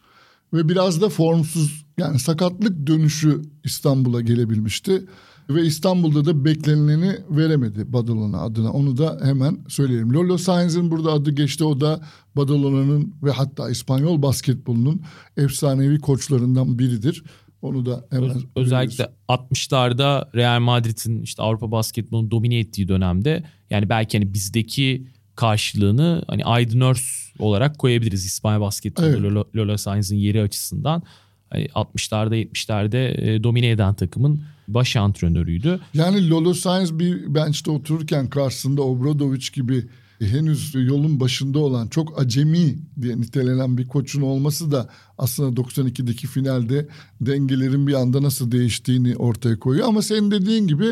ve 0.52 0.68
biraz 0.68 1.00
da 1.00 1.08
formsuz 1.08 1.84
yani 1.98 2.18
sakatlık 2.18 2.86
dönüşü 2.86 3.42
İstanbul'a 3.64 4.20
gelebilmişti. 4.20 5.04
Ve 5.50 5.62
İstanbul'da 5.62 6.24
da 6.24 6.44
beklenileni 6.44 7.18
veremedi 7.30 7.92
Badalona 7.92 8.40
adına. 8.40 8.72
Onu 8.72 8.96
da 8.96 9.20
hemen 9.22 9.58
söyleyelim. 9.68 10.12
Lolo 10.12 10.38
Sainz'in 10.38 10.90
burada 10.90 11.12
adı 11.12 11.30
geçti. 11.30 11.64
O 11.64 11.80
da 11.80 12.00
Badalona'nın 12.36 13.14
ve 13.22 13.30
hatta 13.30 13.70
İspanyol 13.70 14.22
basketbolunun 14.22 15.02
efsanevi 15.36 16.00
koçlarından 16.00 16.78
biridir. 16.78 17.24
Onu 17.62 17.86
da 17.86 18.04
hemen 18.10 18.30
Öz, 18.30 18.44
özellikle 18.56 19.08
60'larda 19.28 20.34
Real 20.34 20.60
Madrid'in 20.60 21.22
işte 21.22 21.42
Avrupa 21.42 21.70
basketbolunu 21.70 22.30
domine 22.30 22.58
ettiği 22.58 22.88
dönemde 22.88 23.44
yani 23.74 23.88
belki 23.88 24.18
hani 24.18 24.34
bizdeki 24.34 25.06
karşılığını 25.36 26.24
hani 26.26 26.44
Aydın 26.44 26.80
Örs 26.80 27.32
olarak 27.38 27.78
koyabiliriz 27.78 28.24
İspanya 28.24 28.60
basketbolu 28.60 29.06
evet. 29.06 29.20
Lola, 29.20 29.44
Lola 29.56 29.78
Sainz'in 29.78 30.16
yeri 30.16 30.42
açısından. 30.42 31.02
Hani 31.50 31.66
60'larda 31.66 32.34
70'lerde 32.34 33.20
e, 33.20 33.42
domine 33.42 33.70
eden 33.70 33.94
takımın 33.94 34.42
baş 34.68 34.96
antrenörüydü. 34.96 35.80
Yani 35.94 36.30
Lolo 36.30 36.54
Sainz 36.54 36.98
bir 36.98 37.34
bench'te 37.34 37.70
otururken 37.70 38.30
karşısında 38.30 38.82
Obradovic 38.82 39.46
gibi 39.52 39.84
henüz 40.20 40.74
yolun 40.74 41.20
başında 41.20 41.58
olan 41.58 41.88
çok 41.88 42.20
acemi 42.20 42.78
diye 43.00 43.20
nitelenen 43.20 43.78
bir 43.78 43.88
koçun 43.88 44.22
olması 44.22 44.72
da 44.72 44.88
aslında 45.18 45.60
92'deki 45.60 46.26
finalde 46.26 46.88
dengelerin 47.20 47.86
bir 47.86 47.94
anda 47.94 48.22
nasıl 48.22 48.50
değiştiğini 48.50 49.16
ortaya 49.16 49.58
koyuyor. 49.58 49.88
Ama 49.88 50.02
senin 50.02 50.30
dediğin 50.30 50.66
gibi 50.66 50.86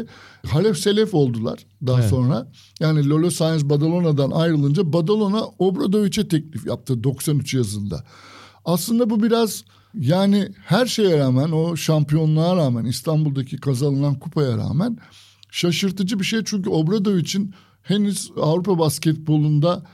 Halef 0.47 0.79
Selef 0.79 1.15
oldular 1.15 1.59
daha 1.87 2.01
evet. 2.01 2.11
sonra. 2.11 2.49
Yani 2.81 3.09
Lolo 3.09 3.31
Sainz 3.31 3.69
Badalona'dan 3.69 4.31
ayrılınca 4.31 4.93
Badalona 4.93 5.45
Obradovic'e 5.59 6.29
teklif 6.29 6.67
yaptı 6.67 7.05
93 7.05 7.55
yazında. 7.55 8.05
Aslında 8.65 9.11
bu 9.11 9.23
biraz 9.23 9.65
yani 9.95 10.49
her 10.65 10.87
şeye 10.87 11.19
rağmen 11.19 11.51
o 11.53 11.77
şampiyonluğa 11.77 12.57
rağmen 12.57 12.85
İstanbul'daki 12.85 13.57
kazanılan 13.57 14.15
kupaya 14.15 14.57
rağmen 14.57 14.99
şaşırtıcı 15.51 16.19
bir 16.19 16.25
şey. 16.25 16.41
Çünkü 16.45 16.71
Obradovic'in 16.71 17.55
henüz 17.83 18.31
Avrupa 18.41 18.79
basketbolunda 18.79 19.87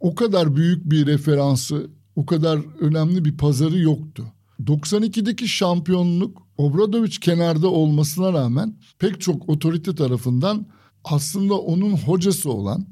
o 0.00 0.14
kadar 0.14 0.56
büyük 0.56 0.90
bir 0.90 1.06
referansı, 1.06 1.90
o 2.16 2.26
kadar 2.26 2.60
önemli 2.80 3.24
bir 3.24 3.36
pazarı 3.36 3.78
yoktu. 3.78 4.24
92'deki 4.64 5.48
şampiyonluk 5.48 6.42
Obradovic 6.56 7.16
kenarda 7.20 7.68
olmasına 7.68 8.32
rağmen 8.32 8.76
pek 8.98 9.20
çok 9.20 9.48
otorite 9.48 9.94
tarafından 9.94 10.66
aslında 11.04 11.54
onun 11.54 11.92
hocası 11.92 12.52
olan 12.52 12.86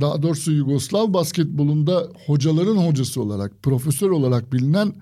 daha 0.00 0.22
doğrusu 0.22 0.52
Yugoslav 0.52 1.12
basketbolunda 1.12 2.08
hocaların 2.26 2.76
hocası 2.76 3.22
olarak, 3.22 3.62
profesör 3.62 4.10
olarak 4.10 4.52
bilinen 4.52 4.94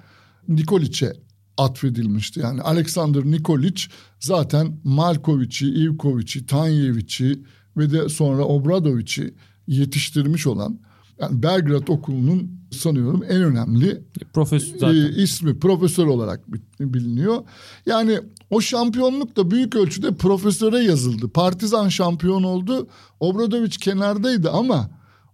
Nikoliç'e 0.48 1.12
atfedilmişti. 1.56 2.40
Yani 2.40 2.62
Alexander 2.62 3.24
Nikoliç 3.24 3.90
zaten 4.20 4.80
Malkovic'i, 4.84 5.66
Ivkovic'i, 5.66 6.46
Tanyevic'i 6.46 7.42
ve 7.76 7.92
de 7.92 8.08
sonra 8.08 8.44
Obradovic'i 8.44 9.34
yetiştirmiş 9.66 10.46
olan 10.46 10.78
yani 11.20 11.42
Belgrad 11.42 11.88
Okulu'nun 11.88 12.50
sanıyorum 12.70 13.22
en 13.28 13.42
önemli 13.42 14.02
profesör 14.32 14.78
zaten. 14.78 14.94
E, 14.94 15.22
ismi 15.22 15.58
profesör 15.58 16.06
olarak 16.06 16.40
biliniyor. 16.80 17.44
Yani 17.86 18.20
o 18.50 18.60
şampiyonluk 18.60 19.36
da 19.36 19.50
büyük 19.50 19.74
ölçüde 19.76 20.14
profesöre 20.14 20.78
yazıldı. 20.78 21.28
Partizan 21.28 21.88
şampiyon 21.88 22.42
oldu. 22.42 22.88
Obradoviç 23.20 23.78
kenardaydı 23.78 24.50
ama 24.50 24.90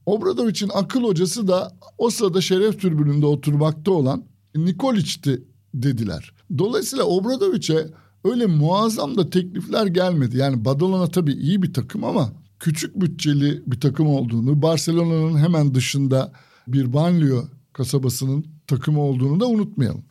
Obradovic'in 0.07 0.71
akıl 0.75 1.05
hocası 1.05 1.49
da 1.49 1.73
o 1.99 2.11
sırada 2.11 2.41
şeref 2.41 2.81
türbününde 2.81 3.27
oturmakta 3.27 3.91
olan 3.91 4.25
Nikoliç'ti 4.57 5.45
dediler. 5.75 6.33
Dolayısıyla 6.59 7.05
Obradovic'e 7.05 7.87
öyle 8.25 8.47
muazzam 8.47 9.17
da 9.17 9.31
teklifler 9.31 9.87
gelmedi. 9.87 10.37
Yani 10.37 10.65
Badalona 10.65 11.07
tabii 11.07 11.33
iyi 11.33 11.63
bir 11.63 11.75
takım 11.75 12.05
ama 12.05 12.33
küçük 12.59 13.01
bütçeli 13.01 13.63
bir 13.67 13.81
takım 13.81 14.07
olduğunu, 14.07 14.63
Barcelona'nın 14.63 15.39
hemen 15.39 15.75
dışında 15.75 16.33
bir 16.69 16.93
banliyö 16.93 17.43
kasabasının 17.73 18.47
takımı 18.67 19.01
olduğunu 19.01 19.41
da 19.41 19.47
unutmayalım. 19.47 20.05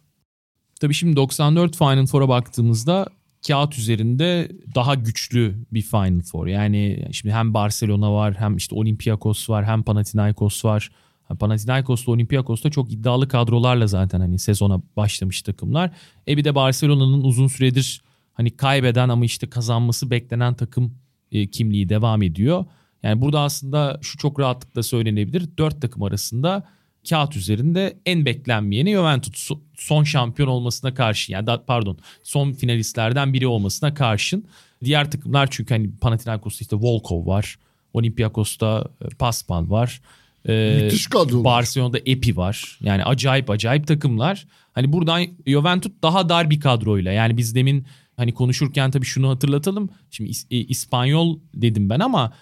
Tabii 0.79 0.93
şimdi 0.93 1.15
94 1.15 1.77
Final 1.77 2.05
Four'a 2.05 2.29
baktığımızda 2.29 3.07
kağıt 3.47 3.77
üzerinde 3.77 4.51
daha 4.75 4.95
güçlü 4.95 5.65
bir 5.71 5.81
Final 5.81 6.21
Four. 6.21 6.47
Yani 6.47 7.07
şimdi 7.11 7.35
hem 7.35 7.53
Barcelona 7.53 8.13
var 8.13 8.33
hem 8.37 8.57
işte 8.57 8.75
Olympiakos 8.75 9.49
var 9.49 9.65
hem 9.65 9.83
Panathinaikos 9.83 10.65
var. 10.65 10.91
Panathinaikos'ta 11.35 12.11
Olympiakos'ta 12.11 12.69
çok 12.69 12.91
iddialı 12.91 13.27
kadrolarla 13.27 13.87
zaten 13.87 14.19
hani 14.19 14.39
sezona 14.39 14.81
başlamış 14.97 15.41
takımlar. 15.41 15.91
E 16.27 16.37
bir 16.37 16.43
de 16.43 16.55
Barcelona'nın 16.55 17.23
uzun 17.23 17.47
süredir 17.47 18.01
hani 18.33 18.51
kaybeden 18.51 19.09
ama 19.09 19.25
işte 19.25 19.49
kazanması 19.49 20.11
beklenen 20.11 20.53
takım 20.53 20.95
e, 21.31 21.47
kimliği 21.47 21.89
devam 21.89 22.21
ediyor. 22.21 22.65
Yani 23.03 23.21
burada 23.21 23.39
aslında 23.39 23.99
şu 24.01 24.17
çok 24.17 24.39
rahatlıkla 24.39 24.83
söylenebilir. 24.83 25.49
Dört 25.57 25.81
takım 25.81 26.03
arasında 26.03 26.67
kağıt 27.09 27.35
üzerinde 27.35 27.99
en 28.05 28.25
beklenmeyeni 28.25 28.91
Juventus 28.91 29.49
son 29.75 30.03
şampiyon 30.03 30.49
olmasına 30.49 30.93
karşı 30.93 31.31
yani 31.31 31.47
da, 31.47 31.65
pardon 31.65 31.97
son 32.23 32.53
finalistlerden 32.53 33.33
biri 33.33 33.47
olmasına 33.47 33.93
karşın. 33.93 34.45
Diğer 34.83 35.11
takımlar 35.11 35.47
çünkü 35.51 35.73
hani 35.73 35.91
Panathinaikos'ta 36.01 36.61
işte 36.61 36.75
Volkov 36.75 37.25
var. 37.25 37.59
Olympiakos'ta 37.93 38.85
e, 39.01 39.07
Pascal 39.07 39.69
var. 39.69 40.01
Ee, 40.49 40.81
Müthiş 40.83 41.07
kadro. 41.07 41.43
Barcelona'da 41.43 41.99
Epi 42.05 42.37
var. 42.37 42.77
Yani 42.81 43.03
acayip 43.03 43.49
acayip 43.49 43.87
takımlar. 43.87 44.47
Hani 44.73 44.93
buradan 44.93 45.27
Juventus 45.47 45.91
daha 46.03 46.29
dar 46.29 46.49
bir 46.49 46.59
kadroyla. 46.59 47.11
Yani 47.11 47.37
biz 47.37 47.55
demin 47.55 47.85
hani 48.17 48.33
konuşurken 48.33 48.91
tabii 48.91 49.05
şunu 49.05 49.29
hatırlatalım. 49.29 49.89
Şimdi 50.11 50.31
e, 50.51 50.57
İspanyol 50.57 51.39
dedim 51.53 51.89
ben 51.89 51.99
ama 51.99 52.33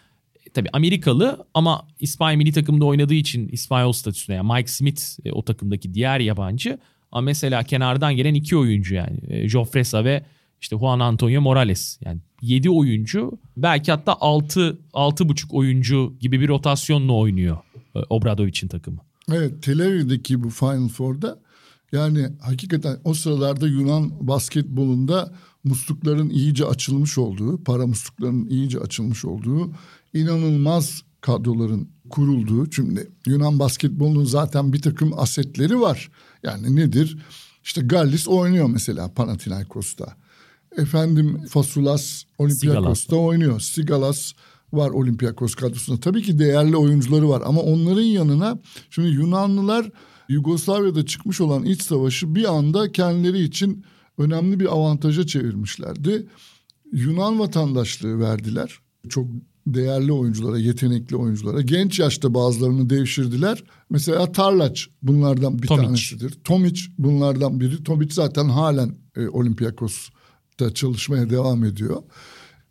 e, 0.45 0.49
tabii 0.49 0.69
Amerikalı 0.73 1.45
ama 1.53 1.87
İspanya 1.99 2.37
milli 2.37 2.51
takımda 2.51 2.85
oynadığı 2.85 3.13
için 3.13 3.47
İspanyol 3.47 3.91
statüsünde. 3.91 4.35
Yani 4.35 4.53
Mike 4.53 4.67
Smith 4.67 5.01
e, 5.25 5.31
o 5.31 5.45
takımdaki 5.45 5.93
diğer 5.93 6.19
yabancı. 6.19 6.79
Ama 7.11 7.21
mesela 7.21 7.63
kenardan 7.63 8.15
gelen 8.15 8.33
iki 8.33 8.57
oyuncu 8.57 8.95
yani 8.95 9.17
e, 9.27 9.47
Jofresa 9.49 10.05
ve 10.05 10.23
işte 10.61 10.77
Juan 10.77 10.99
Antonio 10.99 11.41
Morales. 11.41 11.99
Yani 12.05 12.19
7 12.41 12.69
oyuncu 12.69 13.39
belki 13.57 13.91
hatta 13.91 14.15
6 14.21 14.79
6,5 14.93 15.51
oyuncu 15.51 16.17
gibi 16.19 16.41
bir 16.41 16.47
rotasyonla 16.47 17.13
oynuyor 17.13 17.57
e, 17.97 18.03
Obradovic'in 18.09 18.67
takımı. 18.67 18.99
Evet 19.31 19.63
Tel 19.63 19.81
Aviv'deki 19.81 20.43
bu 20.43 20.49
Final 20.49 20.87
Four'da 20.87 21.39
yani 21.91 22.29
hakikaten 22.41 22.97
o 23.03 23.13
sıralarda 23.13 23.67
Yunan 23.67 24.27
basketbolunda 24.27 25.33
muslukların 25.63 26.29
iyice 26.29 26.65
açılmış 26.65 27.17
olduğu, 27.17 27.63
para 27.63 27.87
musluklarının 27.87 28.49
iyice 28.49 28.79
açılmış 28.79 29.25
olduğu, 29.25 29.71
inanılmaz 30.13 31.01
kadroların 31.21 31.89
kurulduğu. 32.09 32.71
Şimdi 32.71 33.11
Yunan 33.25 33.59
basketbolunun 33.59 34.25
zaten 34.25 34.73
bir 34.73 34.81
takım 34.81 35.19
asetleri 35.19 35.79
var. 35.81 36.11
Yani 36.43 36.75
nedir? 36.75 37.17
İşte 37.63 37.81
Gallis 37.81 38.27
oynuyor 38.27 38.69
mesela 38.69 39.13
Panathinaikos'ta. 39.13 40.15
Efendim 40.77 41.41
Fasulas 41.49 42.23
Olympiakos'ta 42.37 43.15
oynuyor. 43.15 43.59
Sigalas 43.59 44.33
var 44.73 44.89
Olympiakos 44.89 45.55
kadrosunda. 45.55 45.99
Tabii 45.99 46.21
ki 46.21 46.39
değerli 46.39 46.77
oyuncuları 46.77 47.29
var 47.29 47.43
ama 47.45 47.61
onların 47.61 48.01
yanına 48.01 48.59
şimdi 48.89 49.09
Yunanlılar 49.09 49.91
Yugoslavya'da 50.29 51.05
çıkmış 51.05 51.41
olan 51.41 51.63
iç 51.63 51.81
savaşı 51.81 52.35
bir 52.35 52.55
anda 52.57 52.91
kendileri 52.91 53.39
için 53.43 53.85
önemli 54.17 54.59
bir 54.59 54.65
avantaja 54.65 55.27
çevirmişlerdi. 55.27 56.27
Yunan 56.91 57.39
vatandaşlığı 57.39 58.19
verdiler. 58.19 58.79
Çok 59.09 59.27
değerli 59.67 60.11
oyunculara, 60.11 60.57
yetenekli 60.57 61.15
oyunculara. 61.15 61.61
Genç 61.61 61.99
yaşta 61.99 62.33
bazılarını 62.33 62.89
devşirdiler. 62.89 63.63
Mesela 63.89 64.31
Tarlaç 64.31 64.89
bunlardan 65.01 65.61
bir 65.61 65.67
Tomic. 65.67 65.85
tanesidir. 65.85 66.31
Tomic 66.43 66.81
bunlardan 66.97 67.59
biri. 67.59 67.83
Tomic 67.83 68.13
zaten 68.13 68.49
halen 68.49 68.95
e, 69.15 69.27
Olympiakos'ta 69.27 70.73
çalışmaya 70.73 71.29
devam 71.29 71.63
ediyor. 71.63 72.03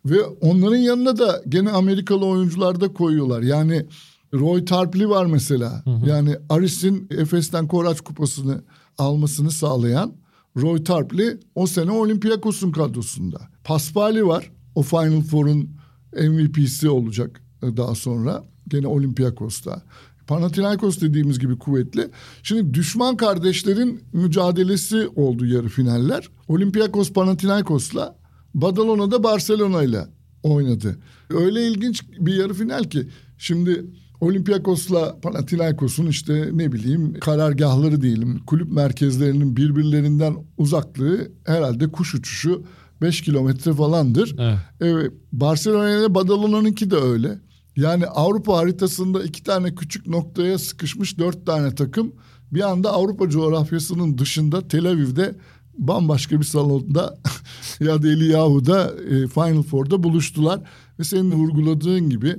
Ve 0.09 0.23
onların 0.23 0.77
yanına 0.77 1.17
da 1.17 1.43
gene 1.49 1.71
Amerikalı 1.71 2.25
oyuncular 2.25 2.81
da 2.81 2.93
koyuyorlar. 2.93 3.41
Yani 3.41 3.85
Roy 4.33 4.65
Tarpley 4.65 5.09
var 5.09 5.25
mesela. 5.25 5.81
Hı 5.85 5.89
hı. 5.89 6.09
Yani 6.09 6.35
Aris'in 6.49 7.07
Efes'ten 7.11 7.67
Koraç 7.67 8.01
kupasını 8.01 8.61
almasını 8.97 9.51
sağlayan 9.51 10.13
Roy 10.57 10.83
Tarpley 10.83 11.37
o 11.55 11.67
sene 11.67 11.91
Olympiakos'un 11.91 12.71
kadrosunda. 12.71 13.41
Paspali 13.63 14.27
var. 14.27 14.51
O 14.75 14.83
Final 14.83 15.21
Four'un 15.21 15.69
MVP'si 16.13 16.89
olacak 16.89 17.41
e, 17.63 17.77
daha 17.77 17.95
sonra. 17.95 18.43
Gene 18.67 18.87
Olympiakos'ta. 18.87 19.81
Panathinaikos 20.27 21.01
dediğimiz 21.01 21.39
gibi 21.39 21.57
kuvvetli. 21.57 22.09
Şimdi 22.43 22.73
düşman 22.73 23.17
kardeşlerin 23.17 24.03
mücadelesi 24.13 25.07
oldu 25.15 25.45
yarı 25.45 25.67
finaller. 25.67 26.29
Olympiakos 26.47 27.13
Panathinaikos'la 27.13 28.16
Badalona 28.61 29.11
da 29.11 29.23
Barcelona 29.23 29.83
ile 29.83 30.07
oynadı. 30.43 30.97
Öyle 31.29 31.67
ilginç 31.67 32.03
bir 32.19 32.33
yarı 32.33 32.53
final 32.53 32.83
ki 32.83 33.07
şimdi 33.37 33.85
Olympiakos'la 34.21 35.19
Panathinaikos'un 35.21 36.07
işte 36.07 36.49
ne 36.53 36.71
bileyim 36.71 37.13
karargahları 37.19 38.01
diyelim 38.01 38.39
kulüp 38.45 38.71
merkezlerinin 38.71 39.57
birbirlerinden 39.57 40.35
uzaklığı 40.57 41.31
herhalde 41.45 41.91
kuş 41.91 42.15
uçuşu 42.15 42.63
5 43.01 43.21
kilometre 43.21 43.73
falandır. 43.73 44.35
Evet. 44.39 44.57
evet 44.81 45.11
Barcelona 45.31 45.89
ile 45.89 46.15
Badalona'nınki 46.15 46.91
de 46.91 46.95
öyle. 46.95 47.39
Yani 47.75 48.07
Avrupa 48.07 48.57
haritasında 48.57 49.23
iki 49.23 49.43
tane 49.43 49.75
küçük 49.75 50.07
noktaya 50.07 50.59
sıkışmış 50.59 51.19
dört 51.19 51.45
tane 51.45 51.75
takım 51.75 52.13
bir 52.51 52.69
anda 52.69 52.91
Avrupa 52.91 53.29
coğrafyasının 53.29 54.17
dışında 54.17 54.67
Tel 54.67 54.85
Aviv'de 54.85 55.35
bambaşka 55.77 56.39
bir 56.39 56.45
salonda 56.45 57.17
ya 57.79 58.03
da 58.03 58.07
Eliyahu'da 58.07 58.93
e, 59.09 59.27
Final 59.27 59.63
Four'da 59.63 60.03
buluştular. 60.03 60.61
Ve 60.99 61.03
senin 61.03 61.31
vurguladığın 61.31 62.09
gibi 62.09 62.35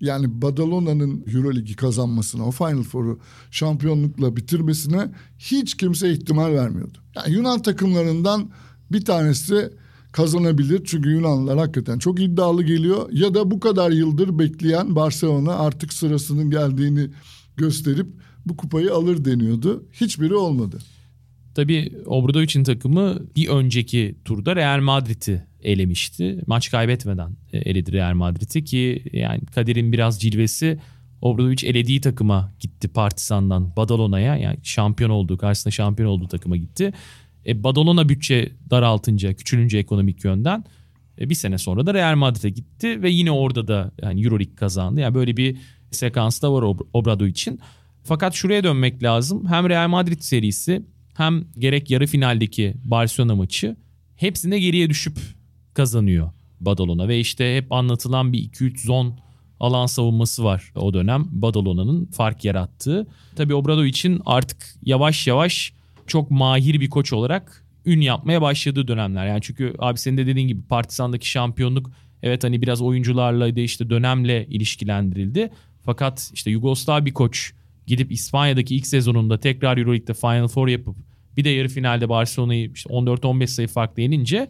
yani 0.00 0.42
Badalona'nın 0.42 1.24
Euroligi 1.34 1.76
kazanmasına, 1.76 2.46
o 2.46 2.50
Final 2.50 2.82
Four'u 2.82 3.18
şampiyonlukla 3.50 4.36
bitirmesine 4.36 5.12
hiç 5.38 5.76
kimse 5.76 6.12
ihtimal 6.12 6.52
vermiyordu. 6.52 6.98
Yani 7.16 7.34
Yunan 7.34 7.62
takımlarından 7.62 8.50
bir 8.92 9.04
tanesi 9.04 9.72
kazanabilir. 10.12 10.82
Çünkü 10.84 11.10
Yunanlılar 11.10 11.58
hakikaten 11.58 11.98
çok 11.98 12.20
iddialı 12.20 12.62
geliyor. 12.62 13.08
Ya 13.12 13.34
da 13.34 13.50
bu 13.50 13.60
kadar 13.60 13.90
yıldır 13.90 14.38
bekleyen 14.38 14.96
Barcelona 14.96 15.54
artık 15.54 15.92
sırasının 15.92 16.50
geldiğini 16.50 17.10
gösterip 17.56 18.06
bu 18.46 18.56
kupayı 18.56 18.94
alır 18.94 19.24
deniyordu. 19.24 19.84
Hiçbiri 19.92 20.34
olmadı. 20.34 20.78
Tabii 21.54 21.92
Obradovic'in 22.06 22.64
takımı 22.64 23.18
bir 23.36 23.48
önceki 23.48 24.14
turda 24.24 24.56
Real 24.56 24.80
Madrid'i 24.80 25.46
elemişti. 25.62 26.38
Maç 26.46 26.70
kaybetmeden 26.70 27.30
e, 27.52 27.58
eledi 27.58 27.92
Real 27.92 28.14
Madrid'i 28.14 28.64
ki 28.64 29.02
yani 29.12 29.40
kaderin 29.54 29.92
biraz 29.92 30.20
cilvesi 30.20 30.78
Obradovic 31.22 31.68
elediği 31.68 32.00
takıma 32.00 32.52
gitti 32.60 32.88
Partizan'dan 32.88 33.76
Badalona'ya 33.76 34.36
yani 34.36 34.56
şampiyon 34.62 35.10
olduğu 35.10 35.38
karşısında 35.38 35.70
şampiyon 35.70 36.08
olduğu 36.08 36.28
takıma 36.28 36.56
gitti. 36.56 36.92
E, 37.46 37.64
Badalona 37.64 38.08
bütçe 38.08 38.52
daraltınca 38.70 39.32
küçülünce 39.32 39.78
ekonomik 39.78 40.24
yönden 40.24 40.64
e, 41.20 41.30
bir 41.30 41.34
sene 41.34 41.58
sonra 41.58 41.86
da 41.86 41.94
Real 41.94 42.16
Madrid'e 42.16 42.50
gitti 42.50 43.02
ve 43.02 43.10
yine 43.10 43.30
orada 43.30 43.68
da 43.68 43.90
yani 44.02 44.24
Euroleague 44.24 44.54
kazandı. 44.54 45.00
Yani 45.00 45.14
böyle 45.14 45.36
bir 45.36 45.56
sekans 45.90 46.42
da 46.42 46.52
var 46.52 46.62
Obrado 46.92 47.26
için. 47.26 47.60
Fakat 48.04 48.34
şuraya 48.34 48.64
dönmek 48.64 49.02
lazım. 49.02 49.46
Hem 49.48 49.68
Real 49.68 49.88
Madrid 49.88 50.20
serisi 50.20 50.82
hem 51.14 51.44
gerek 51.58 51.90
yarı 51.90 52.06
finaldeki 52.06 52.74
Barcelona 52.84 53.36
maçı 53.36 53.76
hepsinde 54.16 54.60
geriye 54.60 54.90
düşüp 54.90 55.18
kazanıyor 55.74 56.30
Badalona 56.60 57.08
ve 57.08 57.20
işte 57.20 57.56
hep 57.56 57.72
anlatılan 57.72 58.32
bir 58.32 58.38
2-3 58.38 58.86
zon 58.86 59.18
alan 59.60 59.86
savunması 59.86 60.44
var 60.44 60.72
o 60.74 60.94
dönem 60.94 61.26
Badalona'nın 61.30 62.06
fark 62.06 62.44
yarattığı. 62.44 63.06
Tabii 63.36 63.54
Obrado 63.54 63.84
için 63.84 64.22
artık 64.26 64.74
yavaş 64.82 65.26
yavaş 65.26 65.72
çok 66.06 66.30
mahir 66.30 66.80
bir 66.80 66.90
koç 66.90 67.12
olarak 67.12 67.64
ün 67.86 68.00
yapmaya 68.00 68.42
başladığı 68.42 68.88
dönemler. 68.88 69.26
Yani 69.26 69.40
çünkü 69.42 69.74
abi 69.78 69.98
senin 69.98 70.16
de 70.16 70.26
dediğin 70.26 70.48
gibi 70.48 70.62
Partizan'daki 70.62 71.28
şampiyonluk 71.28 71.90
evet 72.22 72.44
hani 72.44 72.62
biraz 72.62 72.82
oyuncularla 72.82 73.56
da 73.56 73.60
işte 73.60 73.90
dönemle 73.90 74.46
ilişkilendirildi. 74.46 75.50
Fakat 75.84 76.30
işte 76.34 76.50
Yugoslav 76.50 77.04
bir 77.04 77.12
koç 77.12 77.52
gidip 77.86 78.12
İspanya'daki 78.12 78.76
ilk 78.76 78.86
sezonunda 78.86 79.40
tekrar 79.40 79.78
Euroleague'de 79.78 80.14
Final 80.14 80.48
Four 80.48 80.68
yapıp 80.68 80.96
bir 81.36 81.44
de 81.44 81.48
yarı 81.48 81.68
finalde 81.68 82.08
Barcelona'yı 82.08 82.70
işte 82.74 82.90
14-15 82.90 83.46
sayı 83.46 83.68
farklı 83.68 84.02
yenince 84.02 84.48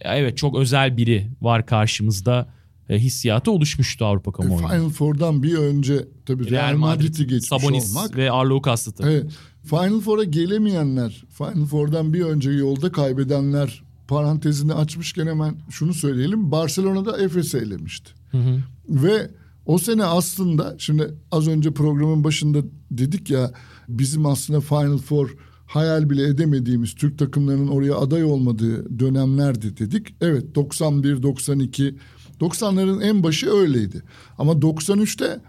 evet 0.00 0.36
çok 0.36 0.56
özel 0.58 0.96
biri 0.96 1.30
var 1.40 1.66
karşımızda 1.66 2.48
e, 2.88 2.98
hissiyatı 2.98 3.50
oluşmuştu 3.50 4.04
Avrupa 4.04 4.32
kamuoyunda. 4.32 4.68
Final 4.68 4.90
Four'dan 4.90 5.42
bir 5.42 5.54
önce 5.54 6.08
tabii 6.26 6.50
Real, 6.50 6.68
Real 6.68 6.76
Madrid'i 6.76 7.26
geçmiş 7.26 7.48
Sabonis 7.48 7.96
olmak. 7.96 8.16
ve 8.16 8.30
Arlo 8.30 8.62
Kastı 8.62 9.08
Evet. 9.08 9.32
Final 9.64 10.00
Four'a 10.00 10.24
gelemeyenler, 10.24 11.24
Final 11.30 11.66
Four'dan 11.66 12.12
bir 12.12 12.20
önce 12.20 12.50
yolda 12.50 12.92
kaybedenler 12.92 13.82
parantezini 14.08 14.74
açmışken 14.74 15.26
hemen 15.26 15.56
şunu 15.70 15.94
söyleyelim. 15.94 16.50
Barcelona'da 16.50 17.22
Efes'i 17.22 17.58
elemişti. 17.58 18.10
Hı 18.30 18.38
hı. 18.38 18.62
Ve 18.88 19.30
o 19.66 19.78
sene 19.78 20.04
aslında 20.04 20.74
şimdi 20.78 21.14
az 21.32 21.48
önce 21.48 21.70
programın 21.70 22.24
başında 22.24 22.58
dedik 22.90 23.30
ya 23.30 23.52
bizim 23.88 24.26
aslında 24.26 24.60
Final 24.60 24.98
Four 24.98 25.36
hayal 25.66 26.10
bile 26.10 26.28
edemediğimiz 26.28 26.94
Türk 26.94 27.18
takımlarının 27.18 27.68
oraya 27.68 27.96
aday 27.96 28.24
olmadığı 28.24 28.98
dönemlerdi 28.98 29.76
dedik. 29.76 30.14
Evet 30.20 30.54
91, 30.54 31.22
92, 31.22 31.96
90'ların 32.40 33.02
en 33.02 33.22
başı 33.22 33.50
öyleydi. 33.50 34.02
Ama 34.38 34.52
93'te 34.52 35.40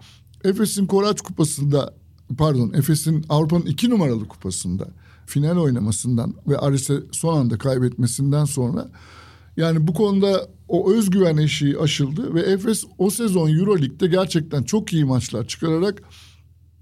Efes'in 0.44 0.86
Koraç 0.86 1.20
Kupası'nda 1.20 1.94
pardon 2.38 2.72
Efes'in 2.72 3.24
Avrupa'nın 3.28 3.66
iki 3.66 3.90
numaralı 3.90 4.28
kupasında 4.28 4.88
final 5.26 5.56
oynamasından 5.56 6.34
ve 6.48 6.58
Aris'e 6.58 6.94
son 7.12 7.36
anda 7.36 7.58
kaybetmesinden 7.58 8.44
sonra 8.44 8.90
yani 9.58 9.86
bu 9.86 9.94
konuda 9.94 10.48
o 10.68 10.92
özgüven 10.92 11.36
eşiği 11.36 11.78
aşıldı 11.78 12.34
ve 12.34 12.40
Efes 12.40 12.84
o 12.98 13.10
sezon 13.10 13.48
Euroleague'de 13.48 14.06
gerçekten 14.06 14.62
çok 14.62 14.92
iyi 14.92 15.04
maçlar 15.04 15.46
çıkararak 15.46 16.02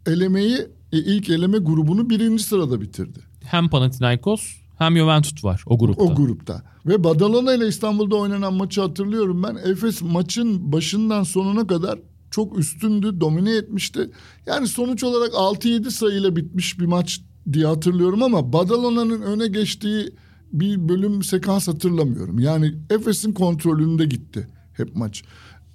elemeyi 0.07 0.57
e, 0.93 0.99
ilk 0.99 1.31
eleme 1.31 1.59
grubunu 1.59 2.11
birinci 2.11 2.43
sırada 2.43 2.81
bitirdi. 2.81 3.19
Hem 3.45 3.69
Panathinaikos 3.69 4.57
hem 4.79 4.97
Juventus 4.97 5.45
var 5.45 5.63
o 5.67 5.79
grupta. 5.79 6.05
O 6.05 6.15
grupta. 6.15 6.63
Ve 6.87 7.05
Badalona 7.05 7.55
ile 7.55 7.69
İstanbul'da 7.69 8.17
oynanan 8.17 8.55
maçı 8.55 8.81
hatırlıyorum 8.81 9.43
ben. 9.43 9.71
Efes 9.71 10.03
maçın 10.03 10.73
başından 10.73 11.23
sonuna 11.23 11.67
kadar 11.67 11.99
çok 12.31 12.59
üstündü, 12.59 13.21
domine 13.21 13.57
etmişti. 13.57 14.11
Yani 14.47 14.69
sonuç 14.69 15.05
olarak 15.05 15.33
6-7 15.33 15.91
sayıyla 15.91 16.37
bitmiş 16.37 16.81
bir 16.81 16.87
maç 16.87 17.21
diye 17.53 17.67
hatırlıyorum 17.67 18.23
ama 18.23 18.53
Badalona'nın 18.53 19.23
öne 19.23 19.47
geçtiği 19.47 20.13
bir 20.61 20.89
bölüm 20.89 21.23
sekans 21.23 21.69
hatırlamıyorum. 21.69 22.39
Yani 22.39 22.75
Efes'in 22.91 23.33
kontrolünde 23.33 24.05
gitti 24.05 24.49
hep 24.73 24.97
maç. 24.97 25.23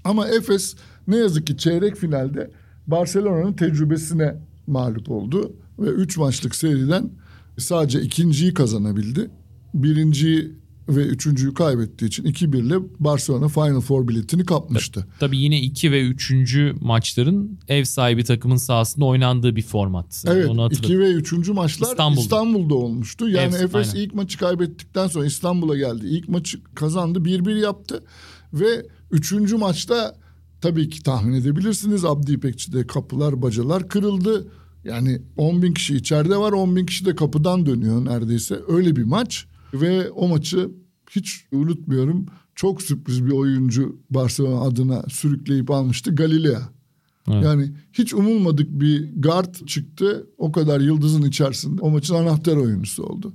Ama 0.04 0.28
Efes 0.28 0.76
ne 1.08 1.17
yazık 1.17 1.48
ki 1.48 1.58
çeyrek 1.58 1.96
finalde 1.96 2.52
Barcelona'nın 2.88 3.54
tecrübesine 3.54 4.36
mağlup 4.67 5.12
oldu 5.12 5.56
ve 5.80 5.89
üç 5.89 6.17
maçlık 6.17 6.56
seriden 6.56 7.10
sadece 7.58 8.02
ikinciyi 8.02 8.54
kazanabildi. 8.54 9.30
Birinciyi 9.74 10.61
ve 10.96 11.06
üçüncüyü 11.06 11.54
kaybettiği 11.54 12.08
için 12.08 12.24
2-1 12.24 12.58
ile 12.58 12.76
Barcelona 13.00 13.48
Final 13.48 13.82
Four 13.82 14.08
biletini 14.08 14.46
kapmıştı. 14.46 15.08
Tabii 15.20 15.38
yine 15.38 15.62
2 15.62 15.92
ve 15.92 16.02
3. 16.02 16.34
maçların 16.82 17.60
ev 17.68 17.84
sahibi 17.84 18.24
takımın 18.24 18.56
sahasında 18.56 19.06
oynandığı 19.06 19.56
bir 19.56 19.62
format. 19.62 20.24
Evet 20.28 20.50
2 20.72 21.00
ve 21.00 21.12
3. 21.12 21.50
maçlar 21.50 21.90
İstanbul'da, 21.90 22.22
İstanbul'da 22.22 22.76
olmuştu. 22.76 23.30
Yani 23.30 23.56
ev, 23.56 23.64
Efes 23.64 23.94
aynen. 23.94 24.06
ilk 24.06 24.16
maçı 24.16 24.38
kaybettikten 24.38 25.08
sonra 25.08 25.26
İstanbul'a 25.26 25.78
geldi. 25.78 26.08
İlk 26.08 26.30
maçı 26.30 26.60
kazandı 26.76 27.20
1-1 27.20 27.60
yaptı 27.60 28.04
ve 28.54 28.86
3. 29.12 29.32
maçta 29.54 30.16
tabii 30.62 30.90
ki 30.90 31.04
tahmin 31.04 31.34
edebilirsiniz 31.34 32.06
Abdi 32.06 32.34
İpekçi'de 32.34 32.88
kapılar 32.88 33.42
bacalar 33.42 33.88
kırıldı. 33.88 34.48
Yani 34.84 35.22
10 35.38 35.62
bin 35.62 35.74
kişi 35.74 35.96
içeride 35.96 36.38
var 36.38 36.52
10 36.52 36.76
bin 36.76 36.86
kişi 36.86 37.06
de 37.06 37.16
kapıdan 37.16 37.66
dönüyor 37.66 38.06
neredeyse 38.06 38.60
öyle 38.68 38.96
bir 38.96 39.04
maç. 39.04 39.46
Ve 39.74 40.10
o 40.10 40.28
maçı 40.28 40.70
hiç 41.15 41.45
unutmuyorum. 41.52 42.26
Çok 42.56 42.82
sürpriz 42.82 43.26
bir 43.26 43.32
oyuncu 43.32 44.00
Barcelona 44.10 44.62
adına 44.62 45.04
sürükleyip 45.10 45.71
almıştı 45.71 46.15
Galilea. 46.15 46.62
Evet. 47.32 47.43
Yani 47.43 47.71
hiç 47.93 48.13
umulmadık 48.13 48.67
bir 48.69 49.21
guard 49.21 49.56
çıktı. 49.65 50.28
O 50.38 50.52
kadar 50.52 50.80
yıldızın 50.80 51.24
içerisinde 51.24 51.82
o 51.82 51.89
maçın 51.89 52.15
anahtar 52.15 52.58
oyuncusu 52.58 53.04
oldu. 53.04 53.34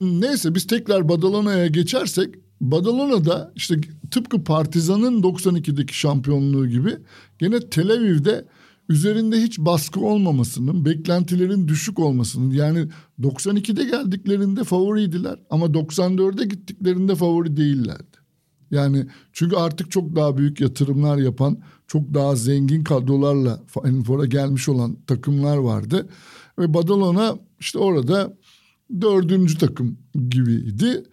Neyse 0.00 0.54
biz 0.54 0.66
tekrar 0.66 1.08
Badalona'ya 1.08 1.66
geçersek 1.66 2.34
Badalona'da 2.60 3.52
işte 3.56 3.80
tıpkı 4.10 4.44
Partizan'ın 4.44 5.22
92'deki 5.22 5.98
şampiyonluğu 5.98 6.68
gibi 6.68 6.96
gene 7.38 7.60
Tel 7.60 7.90
Aviv'de 7.90 8.44
üzerinde 8.92 9.42
hiç 9.42 9.58
baskı 9.58 10.00
olmamasının, 10.00 10.84
beklentilerin 10.84 11.68
düşük 11.68 11.98
olmasının 11.98 12.50
yani 12.50 12.88
92'de 13.20 13.84
geldiklerinde 13.84 14.64
favoriydiler 14.64 15.38
ama 15.50 15.66
94'e 15.66 16.44
gittiklerinde 16.44 17.14
favori 17.14 17.56
değillerdi. 17.56 18.16
Yani 18.70 19.06
çünkü 19.32 19.56
artık 19.56 19.90
çok 19.90 20.16
daha 20.16 20.36
büyük 20.36 20.60
yatırımlar 20.60 21.16
yapan, 21.16 21.58
çok 21.86 22.14
daha 22.14 22.36
zengin 22.36 22.84
kadrolarla 22.84 23.62
Final 23.66 24.04
Four'a 24.04 24.26
gelmiş 24.26 24.68
olan 24.68 24.96
takımlar 25.06 25.56
vardı. 25.56 26.08
Ve 26.58 26.74
Badalona 26.74 27.38
işte 27.60 27.78
orada 27.78 28.36
dördüncü 29.00 29.58
takım 29.58 29.98
gibiydi. 30.28 31.04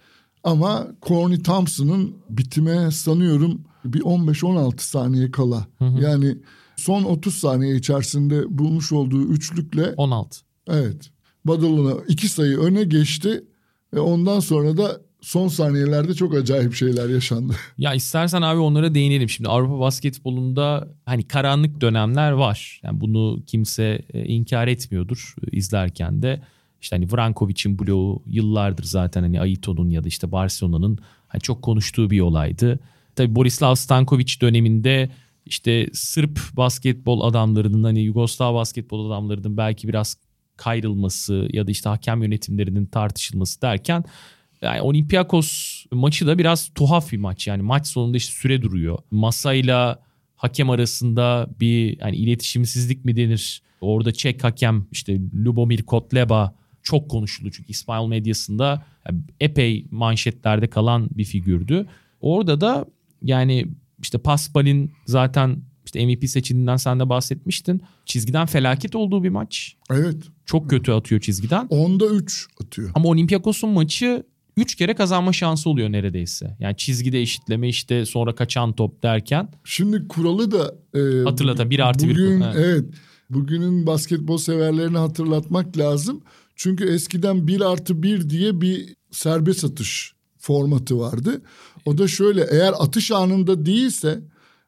Ama 0.44 0.88
Corny 1.02 1.40
Thompson'ın 1.40 2.14
bitime 2.30 2.92
sanıyorum 2.92 3.62
bir 3.86 4.02
15-16 4.02 4.82
saniye 4.82 5.32
kala. 5.32 5.68
Hı 5.78 5.86
hı. 5.86 6.02
Yani 6.02 6.38
son 6.80 7.04
30 7.04 7.36
saniye 7.36 7.76
içerisinde 7.76 8.58
bulmuş 8.58 8.92
olduğu 8.92 9.24
üçlükle 9.24 9.94
16. 9.98 10.40
Evet. 10.70 11.12
Badalona 11.46 11.94
iki 12.08 12.30
sayı 12.30 12.58
öne 12.58 12.84
geçti 12.84 13.44
ve 13.94 14.00
ondan 14.00 14.40
sonra 14.40 14.78
da 14.78 15.02
son 15.22 15.48
saniyelerde 15.48 16.14
çok 16.14 16.36
acayip 16.36 16.74
şeyler 16.74 17.10
yaşandı. 17.10 17.54
Ya 17.78 17.94
istersen 17.94 18.42
abi 18.42 18.60
onlara 18.60 18.96
değinelim. 18.96 19.30
Şimdi 19.30 19.50
Avrupa 19.50 19.80
basketbolunda 19.80 20.88
hani 21.06 21.28
karanlık 21.28 21.82
dönemler 21.82 22.32
var. 22.32 22.82
Yani 22.84 23.02
bunu 23.02 23.44
kimse 23.48 24.02
e, 24.14 24.26
inkar 24.26 24.68
etmiyordur 24.68 25.36
e, 25.44 25.58
izlerken 25.58 26.22
de. 26.22 26.42
İşte 26.82 26.96
hani 26.96 27.08
Vrankovic'in 27.14 27.80
bloğu 27.80 28.24
yıllardır 28.26 28.84
zaten 28.84 29.22
hani 29.22 29.42
Aito'nun 29.42 29.90
ya 29.90 30.04
da 30.04 30.08
işte 30.08 30.32
Barcelona'nın 30.32 31.00
hani 31.28 31.42
çok 31.42 31.62
konuştuğu 31.62 32.10
bir 32.10 32.20
olaydı. 32.20 32.80
Tabii 33.16 33.36
Borislav 33.36 33.76
Stankovic 33.76 34.34
döneminde 34.42 35.10
işte 35.50 35.90
Sırp 35.94 36.40
basketbol 36.54 37.22
adamlarının 37.22 37.84
hani 37.84 38.02
Yugoslav 38.02 38.56
basketbol 38.56 39.12
adamlarının 39.12 39.58
belki 39.58 39.88
biraz 39.88 40.18
kayrılması 40.58 41.48
ya 41.54 41.68
da 41.68 41.72
işte 41.72 41.90
hakem 41.90 42.24
yönetimlerinin 42.24 42.86
tartışılması 42.86 43.62
derken 43.62 44.04
yani 44.62 44.82
Olympiakos 44.82 45.84
maçı 45.92 46.28
da 46.28 46.38
biraz 46.38 46.70
tuhaf 46.76 47.12
bir 47.12 47.18
maç. 47.18 47.48
Yani 47.48 47.62
maç 47.62 47.88
sonunda 47.88 48.18
işte 48.18 48.34
süre 48.34 48.62
duruyor. 48.62 48.98
Masayla 49.12 50.00
hakem 50.36 50.70
arasında 50.70 51.50
bir 51.60 52.00
hani 52.00 52.16
iletişimsizlik 52.16 53.06
mi 53.06 53.16
denir? 53.16 53.62
Orada 53.82 54.12
Çek 54.12 54.44
hakem 54.44 54.88
işte 54.92 55.20
Lubomir 55.34 55.84
Kotleba 55.84 56.56
çok 56.84 57.10
konuşuldu 57.10 57.52
çünkü 57.52 57.72
İspanyol 57.72 58.08
medyasında 58.08 58.86
epey 59.40 59.86
manşetlerde 59.92 60.68
kalan 60.68 61.10
bir 61.12 61.26
figürdü. 61.26 61.88
Orada 62.22 62.62
da 62.62 62.86
yani 63.24 63.66
işte 64.02 64.18
Pascal'in 64.18 64.92
zaten 65.06 65.64
işte 65.86 66.06
MVP 66.06 66.30
seçildiğinden 66.30 66.78
sen 66.78 67.00
de 67.00 67.10
bahsetmiştin. 67.10 67.82
Çizgiden 68.06 68.46
felaket 68.46 68.96
olduğu 68.96 69.24
bir 69.24 69.30
maç. 69.30 69.76
Evet. 69.92 70.24
Çok 70.46 70.70
kötü 70.70 70.92
atıyor 70.92 71.22
çizgiden. 71.22 71.68
Onda 71.70 72.06
3 72.06 72.48
atıyor. 72.62 72.92
Ama 72.96 73.10
Olympiakos'un 73.10 73.70
maçı 73.70 74.24
3 74.58 74.76
kere 74.76 74.96
kazanma 74.96 75.34
şansı 75.34 75.70
oluyor 75.70 75.92
neredeyse. 75.92 76.58
Yani 76.60 76.78
çizgide 76.78 77.22
eşitleme 77.22 77.70
işte 77.70 78.06
sonra 78.06 78.36
kaçan 78.36 78.74
top 78.74 79.04
derken. 79.04 79.50
Şimdi 79.64 80.08
kuralı 80.08 80.52
da 80.52 80.76
e, 81.00 81.24
hatırlata 81.24 81.70
1 81.70 81.80
artı 81.80 82.08
1 82.08 82.14
bugün, 82.14 82.42
evet. 82.42 82.56
evet. 82.58 82.86
Bugünün 83.30 83.88
basketbol 83.88 84.38
severlerini 84.38 84.98
hatırlatmak 84.98 85.78
lazım. 85.78 86.22
Çünkü 86.56 86.94
eskiden 86.94 87.48
1 87.48 87.62
artı 87.62 88.04
1 88.04 88.30
diye 88.30 88.62
bir 88.62 88.96
serbest 89.12 89.64
atış 89.64 90.14
formatı 90.40 91.00
vardı. 91.00 91.42
O 91.86 91.98
da 91.98 92.08
şöyle 92.08 92.48
eğer 92.52 92.74
atış 92.80 93.12
anında 93.12 93.66
değilse 93.66 94.22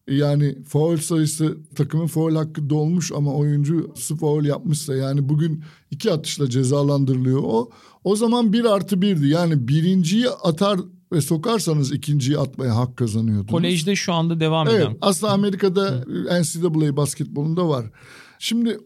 yani 0.08 0.64
foul 0.64 0.98
sayısı 0.98 1.58
takımın 1.76 2.08
foul 2.08 2.36
hakkı 2.36 2.70
dolmuş 2.70 3.12
ama 3.12 3.34
oyuncu 3.34 3.94
foul 4.20 4.46
yapmışsa 4.46 4.96
yani 4.96 5.30
bugün 5.30 5.64
iki 5.92 6.12
atışla 6.12 6.50
cezalandırılıyor 6.50 7.42
o. 7.44 7.70
O 8.04 8.16
zaman 8.16 8.54
bir 8.54 8.66
artı 8.66 9.02
birdi 9.02 9.28
yani 9.28 9.68
birinciyi 9.68 10.30
atar 10.30 10.80
ve 11.12 11.22
sokarsanız 11.22 11.92
ikinciyi 11.92 12.38
atmaya 12.38 12.76
hak 12.76 12.98
kazanıyordunuz. 12.98 13.52
Kolejde 13.52 13.96
şu 13.96 14.14
anda 14.14 14.40
devam 14.40 14.68
evet, 14.68 14.82
eden. 14.82 14.98
Aslında 15.02 15.34
Amerika'da 15.34 16.06
NCAA 16.42 16.98
basketbolunda 16.98 17.70
var. 17.70 17.92
Şimdi 18.40 18.80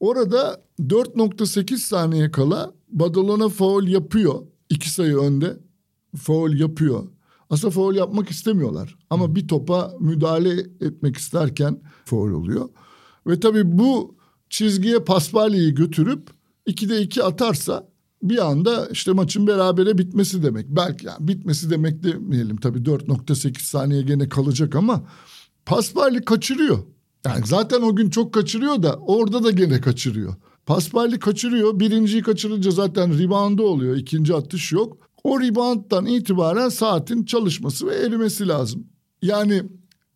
orada 0.00 0.62
4.8 0.80 1.76
saniye 1.76 2.30
kala 2.30 2.72
Badalona 2.88 3.48
foul 3.48 3.88
yapıyor. 3.88 4.42
iki 4.70 4.90
sayı 4.90 5.16
önde 5.16 5.56
foul 6.16 6.54
yapıyor. 6.54 7.06
Aslında 7.50 7.70
foul 7.70 7.94
yapmak 7.94 8.30
istemiyorlar. 8.30 8.98
Ama 9.10 9.34
bir 9.34 9.48
topa 9.48 9.94
müdahale 10.00 10.60
etmek 10.80 11.16
isterken 11.16 11.80
foul 12.04 12.30
oluyor. 12.30 12.68
Ve 13.26 13.40
tabii 13.40 13.78
bu 13.78 14.14
çizgiye 14.50 14.98
Paspali'yi 14.98 15.74
götürüp 15.74 16.30
2'de 16.66 17.02
2 17.02 17.22
atarsa 17.22 17.88
bir 18.22 18.50
anda 18.50 18.88
işte 18.92 19.12
maçın 19.12 19.46
berabere 19.46 19.98
bitmesi 19.98 20.42
demek. 20.42 20.66
Belki 20.68 21.06
yani 21.06 21.28
bitmesi 21.28 21.70
demek 21.70 22.02
demeyelim 22.02 22.56
tabii 22.56 22.78
4.8 22.78 23.58
saniye 23.60 24.02
gene 24.02 24.28
kalacak 24.28 24.76
ama 24.76 25.02
Paspali 25.66 26.24
kaçırıyor. 26.24 26.78
Yani 27.26 27.46
zaten 27.46 27.82
o 27.82 27.96
gün 27.96 28.10
çok 28.10 28.34
kaçırıyor 28.34 28.82
da 28.82 28.94
orada 28.96 29.44
da 29.44 29.50
gene 29.50 29.80
kaçırıyor. 29.80 30.34
Paspali 30.66 31.18
kaçırıyor. 31.18 31.80
Birinciyi 31.80 32.22
kaçırınca 32.22 32.70
zaten 32.70 33.18
rebound'u 33.18 33.62
oluyor. 33.62 33.96
İkinci 33.96 34.34
atış 34.34 34.72
yok. 34.72 34.96
O 35.24 35.40
rebound'dan 35.40 36.06
itibaren 36.06 36.68
saatin 36.68 37.24
çalışması 37.24 37.86
ve 37.86 37.94
erimesi 37.94 38.48
lazım. 38.48 38.86
Yani 39.22 39.62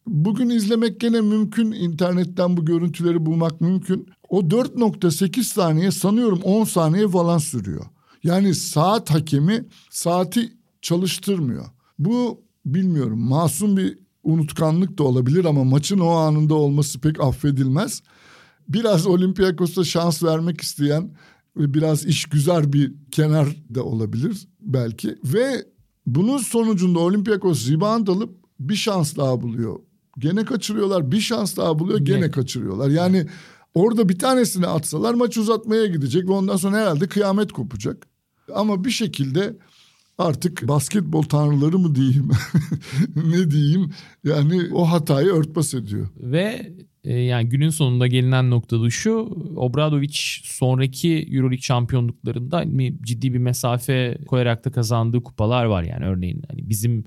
bugün 0.07 0.51
izlemek 0.51 1.01
gene 1.01 1.21
mümkün. 1.21 1.73
İnternetten 1.73 2.57
bu 2.57 2.65
görüntüleri 2.65 3.27
bulmak 3.27 3.61
mümkün. 3.61 4.09
O 4.29 4.41
4.8 4.41 5.43
saniye 5.43 5.91
sanıyorum 5.91 6.41
10 6.43 6.65
saniye 6.65 7.09
falan 7.09 7.39
sürüyor. 7.39 7.85
Yani 8.25 8.55
saat 8.55 9.11
hakemi 9.11 9.65
saati 9.91 10.53
çalıştırmıyor. 10.83 11.67
Bu 11.99 12.43
bilmiyorum 12.67 13.21
masum 13.21 13.77
bir 13.77 13.99
unutkanlık 14.25 14.99
da 14.99 15.05
olabilir 15.05 15.45
ama 15.45 15.65
maçın 15.65 15.99
o 15.99 16.09
anında 16.09 16.55
olması 16.55 17.01
pek 17.01 17.21
affedilmez. 17.21 18.03
Biraz 18.69 19.07
Olympiakos'a 19.07 19.85
şans 19.85 20.23
vermek 20.23 20.61
isteyen 20.61 21.11
biraz 21.57 22.07
iş 22.07 22.25
güzel 22.25 22.73
bir 22.73 22.93
kenar 23.11 23.57
da 23.75 23.85
olabilir 23.85 24.49
belki. 24.61 25.19
Ve 25.25 25.65
bunun 26.07 26.39
sonucunda 26.39 26.99
Olympiakos 26.99 27.71
rebound 27.71 28.09
alıp 28.09 28.45
bir 28.61 28.75
şans 28.75 29.17
daha 29.17 29.43
buluyor. 29.43 29.79
Gene 30.19 30.45
kaçırıyorlar 30.45 31.13
bir 31.13 31.21
şans 31.21 31.57
daha 31.57 31.79
buluyor 31.79 31.99
gene 31.99 32.31
kaçırıyorlar. 32.31 32.89
Yani 32.89 33.27
orada 33.75 34.09
bir 34.09 34.19
tanesini 34.19 34.67
atsalar 34.67 35.15
maç 35.15 35.39
uzatmaya 35.39 35.87
gidecek 35.87 36.29
ve 36.29 36.33
ondan 36.33 36.57
sonra 36.57 36.77
herhalde 36.77 37.09
kıyamet 37.09 37.53
kopacak. 37.53 38.07
Ama 38.55 38.85
bir 38.85 38.91
şekilde 38.91 39.57
artık 40.19 40.69
basketbol 40.69 41.23
tanrıları 41.23 41.79
mı 41.79 41.95
diyeyim 41.95 42.31
ne 43.17 43.51
diyeyim 43.51 43.91
yani 44.25 44.69
o 44.73 44.91
hatayı 44.91 45.29
örtbas 45.29 45.75
ediyor. 45.75 46.09
Ve 46.17 46.73
yani 47.05 47.49
günün 47.49 47.71
sonunda 47.71 48.07
gelinen 48.07 48.51
noktada 48.51 48.91
şu 48.91 49.13
Obradovic 49.57 50.17
sonraki 50.43 51.29
Euroleague 51.33 51.63
şampiyonluklarında 51.63 52.65
ciddi 53.03 53.35
bir 53.35 53.39
mesafe 53.39 54.19
koyarak 54.27 54.65
da 54.65 54.73
kazandığı 54.73 55.23
kupalar 55.23 55.65
var 55.65 55.83
yani 55.83 56.05
örneğin 56.05 56.43
hani 56.49 56.69
bizim 56.69 57.05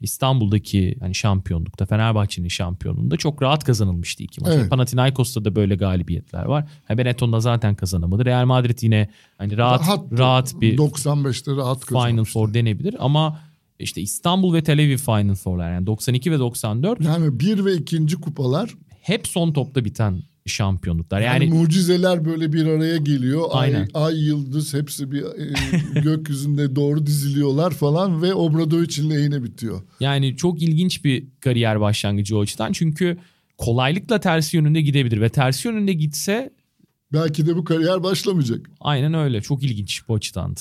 İstanbul'daki 0.00 0.96
hani 1.00 1.14
şampiyonlukta 1.14 1.86
Fenerbahçe'nin 1.86 2.48
şampiyonluğunda 2.48 3.16
çok 3.16 3.42
rahat 3.42 3.64
kazanılmıştı 3.64 4.22
iki 4.22 4.40
maç. 4.40 4.52
Evet. 4.54 4.70
Panathinaikos'ta 4.70 5.44
da 5.44 5.56
böyle 5.56 5.74
galibiyetler 5.74 6.44
var. 6.44 6.64
Ha, 6.84 6.98
Benetton'da 6.98 7.40
zaten 7.40 7.74
kazanamadı. 7.74 8.24
Real 8.24 8.46
Madrid 8.46 8.78
yine 8.82 9.08
hani 9.38 9.56
rahat 9.56 9.80
rahat, 9.80 10.18
rahat 10.18 10.60
bir 10.60 10.76
95'te 10.76 11.56
rahat 11.56 11.86
Final 11.86 12.24
Four 12.24 12.54
denebilir 12.54 12.96
ama 12.98 13.40
işte 13.78 14.00
İstanbul 14.00 14.54
ve 14.54 14.62
Tel 14.62 14.78
Aviv 14.78 14.96
Final 14.96 15.34
Four'lar 15.34 15.72
yani 15.72 15.86
92 15.86 16.32
ve 16.32 16.38
94. 16.38 17.00
Yani 17.04 17.40
bir 17.40 17.64
ve 17.64 17.74
ikinci 17.74 18.16
kupalar 18.16 18.74
hep 19.00 19.28
son 19.28 19.52
topta 19.52 19.84
biten 19.84 20.22
şampiyonluklar. 20.46 21.20
Yani, 21.20 21.44
yani 21.44 21.54
mucizeler 21.54 22.24
böyle 22.24 22.52
bir 22.52 22.66
araya 22.66 22.96
geliyor. 22.96 23.48
Aynen. 23.50 23.88
Ay, 23.94 24.04
ay 24.04 24.24
yıldız 24.24 24.74
hepsi 24.74 25.12
bir 25.12 25.22
e, 25.22 26.00
gökyüzünde 26.00 26.76
doğru 26.76 27.06
diziliyorlar 27.06 27.70
falan 27.70 28.22
ve 28.22 28.34
Obradovic'in 28.34 29.10
lehine 29.10 29.42
bitiyor. 29.42 29.82
Yani 30.00 30.36
çok 30.36 30.62
ilginç 30.62 31.04
bir 31.04 31.26
kariyer 31.40 31.80
başlangıcı 31.80 32.36
o 32.36 32.40
açıdan. 32.40 32.72
Çünkü 32.72 33.18
kolaylıkla 33.58 34.20
tersi 34.20 34.56
yönünde 34.56 34.80
gidebilir 34.80 35.20
ve 35.20 35.28
tersi 35.28 35.68
yönünde 35.68 35.92
gitse 35.92 36.50
belki 37.12 37.46
de 37.46 37.56
bu 37.56 37.64
kariyer 37.64 38.02
başlamayacak. 38.02 38.70
Aynen 38.80 39.14
öyle. 39.14 39.40
Çok 39.40 39.62
ilginç 39.62 40.08
bu 40.08 40.14
açıdan. 40.14 40.56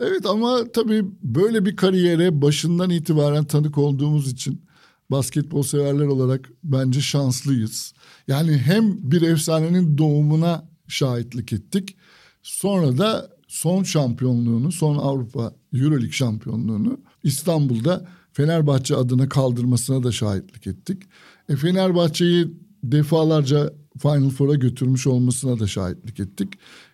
Evet 0.00 0.26
ama 0.26 0.64
tabii 0.72 1.04
böyle 1.22 1.64
bir 1.64 1.76
kariyere 1.76 2.42
başından 2.42 2.90
itibaren 2.90 3.44
tanık 3.44 3.78
olduğumuz 3.78 4.32
için 4.32 4.62
basketbol 5.10 5.62
severler 5.62 6.06
olarak 6.06 6.50
bence 6.64 7.00
şanslıyız. 7.00 7.92
Yani 8.28 8.58
hem 8.58 9.10
bir 9.10 9.22
efsanenin 9.22 9.98
doğumuna 9.98 10.68
şahitlik 10.88 11.52
ettik. 11.52 11.96
Sonra 12.42 12.98
da 12.98 13.30
son 13.48 13.82
şampiyonluğunu, 13.82 14.72
son 14.72 14.98
Avrupa 14.98 15.52
Euroleague 15.74 16.12
şampiyonluğunu 16.12 17.00
İstanbul'da 17.22 18.08
Fenerbahçe 18.32 18.96
adına 18.96 19.28
kaldırmasına 19.28 20.02
da 20.02 20.12
şahitlik 20.12 20.66
ettik. 20.66 21.02
E, 21.48 21.56
Fenerbahçe'yi 21.56 22.54
defalarca 22.84 23.74
Final 23.98 24.30
Four'a 24.30 24.54
götürmüş 24.54 25.06
olmasına 25.06 25.60
da 25.60 25.66
şahitlik 25.66 26.20
ettik. 26.20 26.48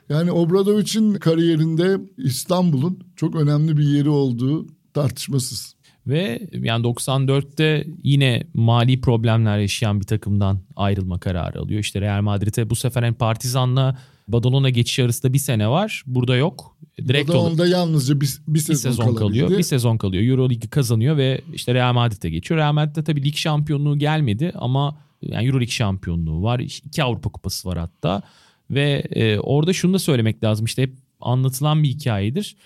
Yani 0.08 0.32
Obradovic'in 0.32 1.14
kariyerinde 1.14 2.00
İstanbul'un 2.16 2.98
çok 3.16 3.36
önemli 3.36 3.76
bir 3.76 3.84
yeri 3.84 4.08
olduğu 4.08 4.66
tartışmasız. 4.94 5.75
Ve 6.06 6.48
yani 6.52 6.86
94'te 6.86 7.86
yine 8.02 8.42
mali 8.54 9.00
problemler 9.00 9.58
yaşayan 9.58 10.00
bir 10.00 10.06
takımdan 10.06 10.58
ayrılma 10.76 11.20
kararı 11.20 11.60
alıyor. 11.60 11.80
İşte 11.80 12.00
Real 12.00 12.22
Madrid'e 12.22 12.70
bu 12.70 12.76
sefer 12.76 13.02
hem 13.02 13.14
Partizan'la 13.14 13.98
Badalona 14.28 14.70
geçiş 14.70 14.98
arasında 14.98 15.32
bir 15.32 15.38
sene 15.38 15.68
var. 15.68 16.02
Burada 16.06 16.36
yok. 16.36 16.76
Direkt 17.08 17.28
Badalona'da 17.28 17.54
olarak, 17.54 17.72
yalnızca 17.72 18.20
bir, 18.20 18.38
bir 18.48 18.58
sezon, 18.58 18.90
bir 18.90 18.96
sezon 18.96 19.14
kalıyor. 19.14 19.58
Bir 19.58 19.62
sezon 19.62 19.96
kalıyor. 19.96 20.24
Euro 20.24 20.50
Ligi 20.50 20.68
kazanıyor 20.68 21.16
ve 21.16 21.40
işte 21.52 21.74
Real 21.74 21.92
Madrid'e 21.92 22.30
geçiyor. 22.30 22.60
Real 22.60 22.72
Madrid'de 22.72 23.04
tabii 23.04 23.24
lig 23.24 23.34
şampiyonluğu 23.34 23.98
gelmedi 23.98 24.52
ama 24.54 24.98
yani 25.22 25.46
Euro 25.46 25.60
Lig 25.60 25.70
şampiyonluğu 25.70 26.42
var. 26.42 26.60
İki 26.60 27.02
Avrupa 27.02 27.30
Kupası 27.30 27.68
var 27.68 27.78
hatta. 27.78 28.22
Ve 28.70 29.02
e, 29.10 29.38
orada 29.38 29.72
şunu 29.72 29.94
da 29.94 29.98
söylemek 29.98 30.44
lazım. 30.44 30.66
İşte 30.66 30.82
hep 30.82 30.94
anlatılan 31.20 31.82
bir 31.82 31.88
hikayedir. 31.88 32.56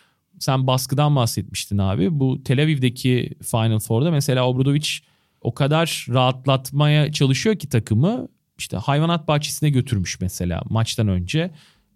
Sen 0.41 0.67
baskıdan 0.67 1.17
bahsetmiştin 1.17 1.79
abi. 1.79 2.21
Bu 2.21 2.43
Tel 2.45 2.63
Aviv'deki 2.63 3.31
Final 3.43 3.79
Four'da 3.79 4.11
mesela 4.11 4.49
Obradovic 4.49 4.89
o 5.41 5.55
kadar 5.55 6.07
rahatlatmaya 6.09 7.13
çalışıyor 7.13 7.57
ki 7.57 7.69
takımı 7.69 8.29
işte 8.59 8.77
hayvanat 8.77 9.29
bahçesine 9.29 9.71
götürmüş 9.71 10.21
mesela 10.21 10.63
maçtan 10.71 11.09
önce. 11.09 11.51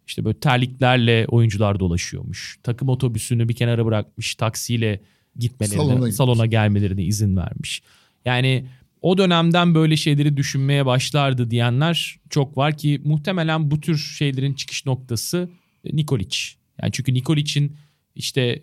İşte 0.06 0.24
böyle 0.24 0.40
terliklerle 0.40 1.26
oyuncular 1.28 1.80
dolaşıyormuş. 1.80 2.58
Takım 2.62 2.88
otobüsünü 2.88 3.48
bir 3.48 3.54
kenara 3.54 3.86
bırakmış. 3.86 4.34
Taksiyle 4.34 5.00
gitmelerine, 5.36 5.76
salona, 5.76 6.12
salona 6.12 6.46
gelmelerine 6.46 7.04
izin 7.04 7.36
vermiş. 7.36 7.82
Yani 8.24 8.66
o 9.00 9.18
dönemden 9.18 9.74
böyle 9.74 9.96
şeyleri 9.96 10.36
düşünmeye 10.36 10.86
başlardı 10.86 11.50
diyenler 11.50 12.16
çok 12.30 12.56
var 12.56 12.76
ki 12.76 13.00
muhtemelen 13.04 13.70
bu 13.70 13.80
tür 13.80 13.98
şeylerin 13.98 14.54
çıkış 14.54 14.86
noktası 14.86 15.50
Nikolic. 15.92 16.38
Yani 16.82 16.92
çünkü 16.92 17.14
Nikolic'in 17.14 17.76
işte 18.14 18.62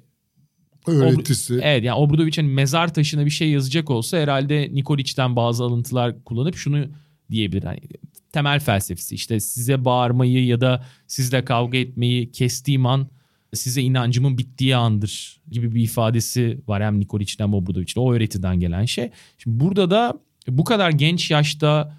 öğretisi. 0.88 1.54
Ob- 1.54 1.62
evet 1.64 1.84
yani 1.84 2.00
Obradovic'in 2.00 2.46
mezar 2.46 2.94
taşına 2.94 3.26
bir 3.26 3.32
şey 3.32 3.50
yazacak 3.50 3.90
olsa 3.90 4.18
herhalde 4.18 4.70
Nikolic'ten 4.74 5.36
bazı 5.36 5.64
alıntılar 5.64 6.24
kullanıp 6.24 6.56
şunu 6.56 6.86
diyebilir. 7.32 7.64
Hani 7.64 7.80
temel 8.32 8.60
felsefesi 8.60 9.16
işte 9.16 9.40
size 9.40 9.86
bağırmayı 9.86 10.46
ya 10.46 10.62
da 10.62 10.86
sizle 11.08 11.46
kavga 11.46 11.78
etmeyi 11.78 12.32
kestiğim 12.32 12.86
an 12.86 13.08
size 13.54 13.82
inancımın 13.82 14.38
bittiği 14.38 14.76
andır 14.76 15.42
gibi 15.52 15.76
bir 15.76 15.84
ifadesi 15.84 16.62
var 16.68 16.84
hem 16.84 17.00
Nikolic'den 17.00 17.46
hem 17.46 17.54
Obradovic'den 17.54 18.02
o 18.02 18.14
öğretiden 18.14 18.60
gelen 18.60 18.86
şey. 18.86 19.10
Şimdi 19.38 19.60
burada 19.60 19.92
da 19.92 20.20
bu 20.48 20.64
kadar 20.64 20.92
genç 20.92 21.32
yaşta 21.32 21.98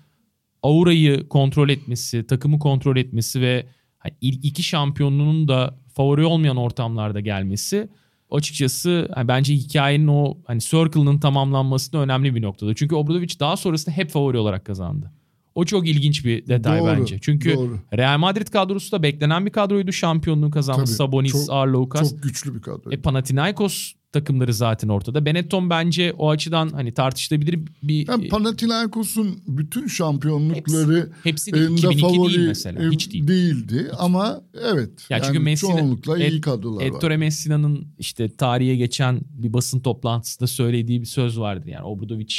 aurayı 0.62 1.28
kontrol 1.28 1.68
etmesi, 1.68 2.26
takımı 2.26 2.58
kontrol 2.58 2.96
etmesi 2.96 3.40
ve 3.40 3.66
hani 3.98 4.14
iki 4.20 4.62
şampiyonluğunun 4.62 5.48
da 5.48 5.81
favori 5.94 6.24
olmayan 6.24 6.56
ortamlarda 6.56 7.20
gelmesi 7.20 7.88
açıkçası 8.30 9.08
hani 9.14 9.28
bence 9.28 9.54
hikayenin 9.54 10.06
o 10.06 10.38
hani 10.44 10.60
circle'ın 10.60 11.18
tamamlanmasında 11.18 12.02
önemli 12.02 12.34
bir 12.34 12.42
noktada. 12.42 12.74
Çünkü 12.74 12.94
Obradovic 12.94 13.40
daha 13.40 13.56
sonrasında 13.56 13.96
hep 13.96 14.10
favori 14.10 14.38
olarak 14.38 14.64
kazandı. 14.64 15.12
O 15.54 15.64
çok 15.64 15.88
ilginç 15.88 16.24
bir 16.24 16.46
detay 16.46 16.80
doğru, 16.80 16.86
bence. 16.86 17.18
Çünkü 17.20 17.54
doğru. 17.54 17.78
Real 17.96 18.18
Madrid 18.18 18.46
kadrosu 18.48 18.92
da 18.92 19.02
beklenen 19.02 19.46
bir 19.46 19.50
kadroydu. 19.50 19.92
Şampiyonluğu 19.92 20.50
kazanmış. 20.50 20.90
Tabii, 20.90 20.96
Sabonis, 20.96 21.32
çok, 21.32 21.50
Arloukas. 21.50 22.10
Çok 22.10 22.22
güçlü 22.22 22.54
bir 22.54 22.62
kadro. 22.62 22.90
E, 22.90 22.96
Panathinaikos 22.96 23.92
takımları 24.12 24.54
zaten 24.54 24.88
ortada. 24.88 25.24
Benetton 25.24 25.70
bence 25.70 26.12
o 26.18 26.30
açıdan 26.30 26.68
hani 26.68 26.94
tartışılabilir 26.94 27.60
bir... 27.82 28.08
Yani 28.08 28.28
Panathinaikos'un 28.28 29.38
bütün 29.46 29.86
şampiyonlukları 29.86 31.10
hepsi, 31.22 31.52
hepsi 31.52 31.52
de 31.52 31.64
2002 31.64 32.00
favori 32.00 32.32
değil 32.34 32.46
mesela. 32.48 32.90
Hiç 32.90 33.12
değil. 33.12 33.28
değildi 33.28 33.88
Hiç. 33.92 33.94
ama 33.98 34.42
evet. 34.72 35.06
Ya 35.10 35.16
yani 35.16 35.26
çünkü 35.26 35.38
Messina, 35.38 35.70
çoğunlukla 35.70 36.18
iyi 36.18 36.40
kadrolar 36.40 36.82
Ettore 36.82 36.92
var. 36.92 36.96
Ettore 36.96 37.16
Messina'nın 37.16 37.86
işte 37.98 38.36
tarihe 38.36 38.76
geçen 38.76 39.20
bir 39.30 39.52
basın 39.52 39.80
toplantısında 39.80 40.46
söylediği 40.46 41.00
bir 41.00 41.06
söz 41.06 41.40
vardı. 41.40 41.70
Yani 41.70 41.84
Obradovic 41.84 42.34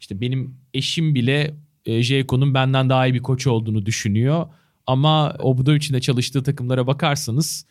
işte 0.00 0.20
benim 0.20 0.54
eşim 0.74 1.14
bile 1.14 1.54
e, 1.86 2.02
Jeko'nun 2.02 2.54
benden 2.54 2.88
daha 2.88 3.06
iyi 3.06 3.14
bir 3.14 3.22
koç 3.22 3.46
olduğunu 3.46 3.86
düşünüyor. 3.86 4.46
Ama 4.86 5.36
Obradovic'in 5.38 5.94
de 5.94 6.00
çalıştığı 6.00 6.42
takımlara 6.42 6.86
bakarsanız 6.86 7.66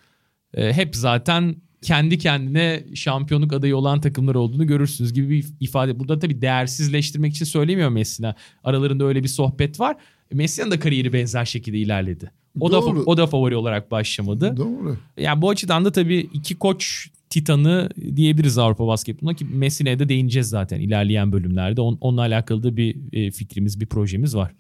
e, 0.54 0.74
hep 0.74 0.96
zaten 0.96 1.56
kendi 1.82 2.18
kendine 2.18 2.84
şampiyonluk 2.96 3.54
adayı 3.54 3.78
olan 3.78 4.02
takımlar 4.02 4.36
olduğunu 4.36 4.68
görürsünüz 4.68 5.14
gibi 5.14 5.30
bir 5.30 5.46
ifade. 5.60 6.00
Burada 6.00 6.20
tabii 6.20 6.42
değersizleştirmek 6.42 7.34
için 7.34 7.46
söylemiyor 7.46 7.90
Messina. 7.90 8.36
Aralarında 8.64 9.06
öyle 9.06 9.24
bir 9.24 9.28
sohbet 9.28 9.80
var. 9.80 9.96
Messi'nin 10.34 10.72
de 10.72 10.80
kariyeri 10.80 11.14
benzer 11.14 11.46
şekilde 11.46 11.78
ilerledi. 11.78 12.32
O 12.60 12.72
Doğru. 12.72 12.96
da 12.96 13.02
o 13.06 13.18
da 13.18 13.28
favori 13.28 13.56
olarak 13.56 13.92
başlamadı. 13.92 14.58
Doğru. 14.58 14.98
Yani 15.18 15.42
bu 15.42 15.50
açıdan 15.50 15.86
da 15.86 15.92
tabii 15.92 16.18
iki 16.18 16.56
koç 16.56 17.10
titanı 17.30 17.90
diyebiliriz 18.16 18.58
Avrupa 18.58 18.88
basketboluna 18.88 19.36
ki 19.36 19.46
Messine'ye 19.46 20.00
de 20.00 20.10
değineceğiz 20.10 20.50
zaten 20.50 20.80
ilerleyen 20.80 21.32
bölümlerde. 21.32 21.82
On, 21.82 21.98
onunla 22.02 22.22
alakalı 22.22 22.64
da 22.64 22.78
bir 22.78 22.98
e, 23.14 23.32
fikrimiz, 23.32 23.80
bir 23.80 23.86
projemiz 23.86 24.36
var. 24.36 24.52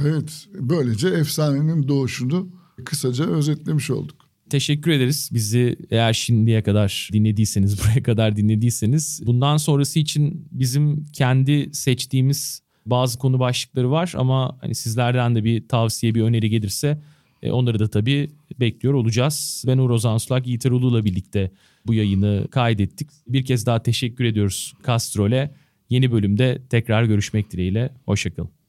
Evet, 0.00 0.46
böylece 0.54 1.08
efsanenin 1.08 1.88
doğuşunu 1.88 2.48
kısaca 2.84 3.26
özetlemiş 3.26 3.90
olduk. 3.90 4.16
Teşekkür 4.50 4.90
ederiz. 4.90 5.30
Bizi 5.32 5.76
eğer 5.90 6.12
şimdiye 6.12 6.62
kadar 6.62 7.08
dinlediyseniz, 7.12 7.78
buraya 7.84 8.02
kadar 8.02 8.36
dinlediyseniz 8.36 9.22
bundan 9.26 9.56
sonrası 9.56 9.98
için 9.98 10.48
bizim 10.52 11.04
kendi 11.12 11.74
seçtiğimiz 11.74 12.62
bazı 12.86 13.18
konu 13.18 13.38
başlıkları 13.38 13.90
var 13.90 14.12
ama 14.16 14.58
hani 14.60 14.74
sizlerden 14.74 15.34
de 15.34 15.44
bir 15.44 15.68
tavsiye, 15.68 16.14
bir 16.14 16.22
öneri 16.22 16.50
gelirse 16.50 17.02
e, 17.42 17.50
onları 17.50 17.78
da 17.78 17.88
tabii 17.88 18.30
bekliyor 18.60 18.94
olacağız. 18.94 19.64
Ben 19.66 19.78
Uğur 19.78 19.90
Ozan 19.90 20.18
Sulak, 20.18 20.46
Yiğiter 20.46 20.70
Ulu'la 20.70 21.04
birlikte 21.04 21.50
bu 21.86 21.94
yayını 21.94 22.48
kaydettik. 22.50 23.08
Bir 23.28 23.44
kez 23.44 23.66
daha 23.66 23.82
teşekkür 23.82 24.24
ediyoruz 24.24 24.74
Castrol'e. 24.86 25.54
Yeni 25.90 26.12
bölümde 26.12 26.62
tekrar 26.70 27.04
görüşmek 27.04 27.50
dileğiyle. 27.50 27.90
Hoşçakalın. 28.06 28.61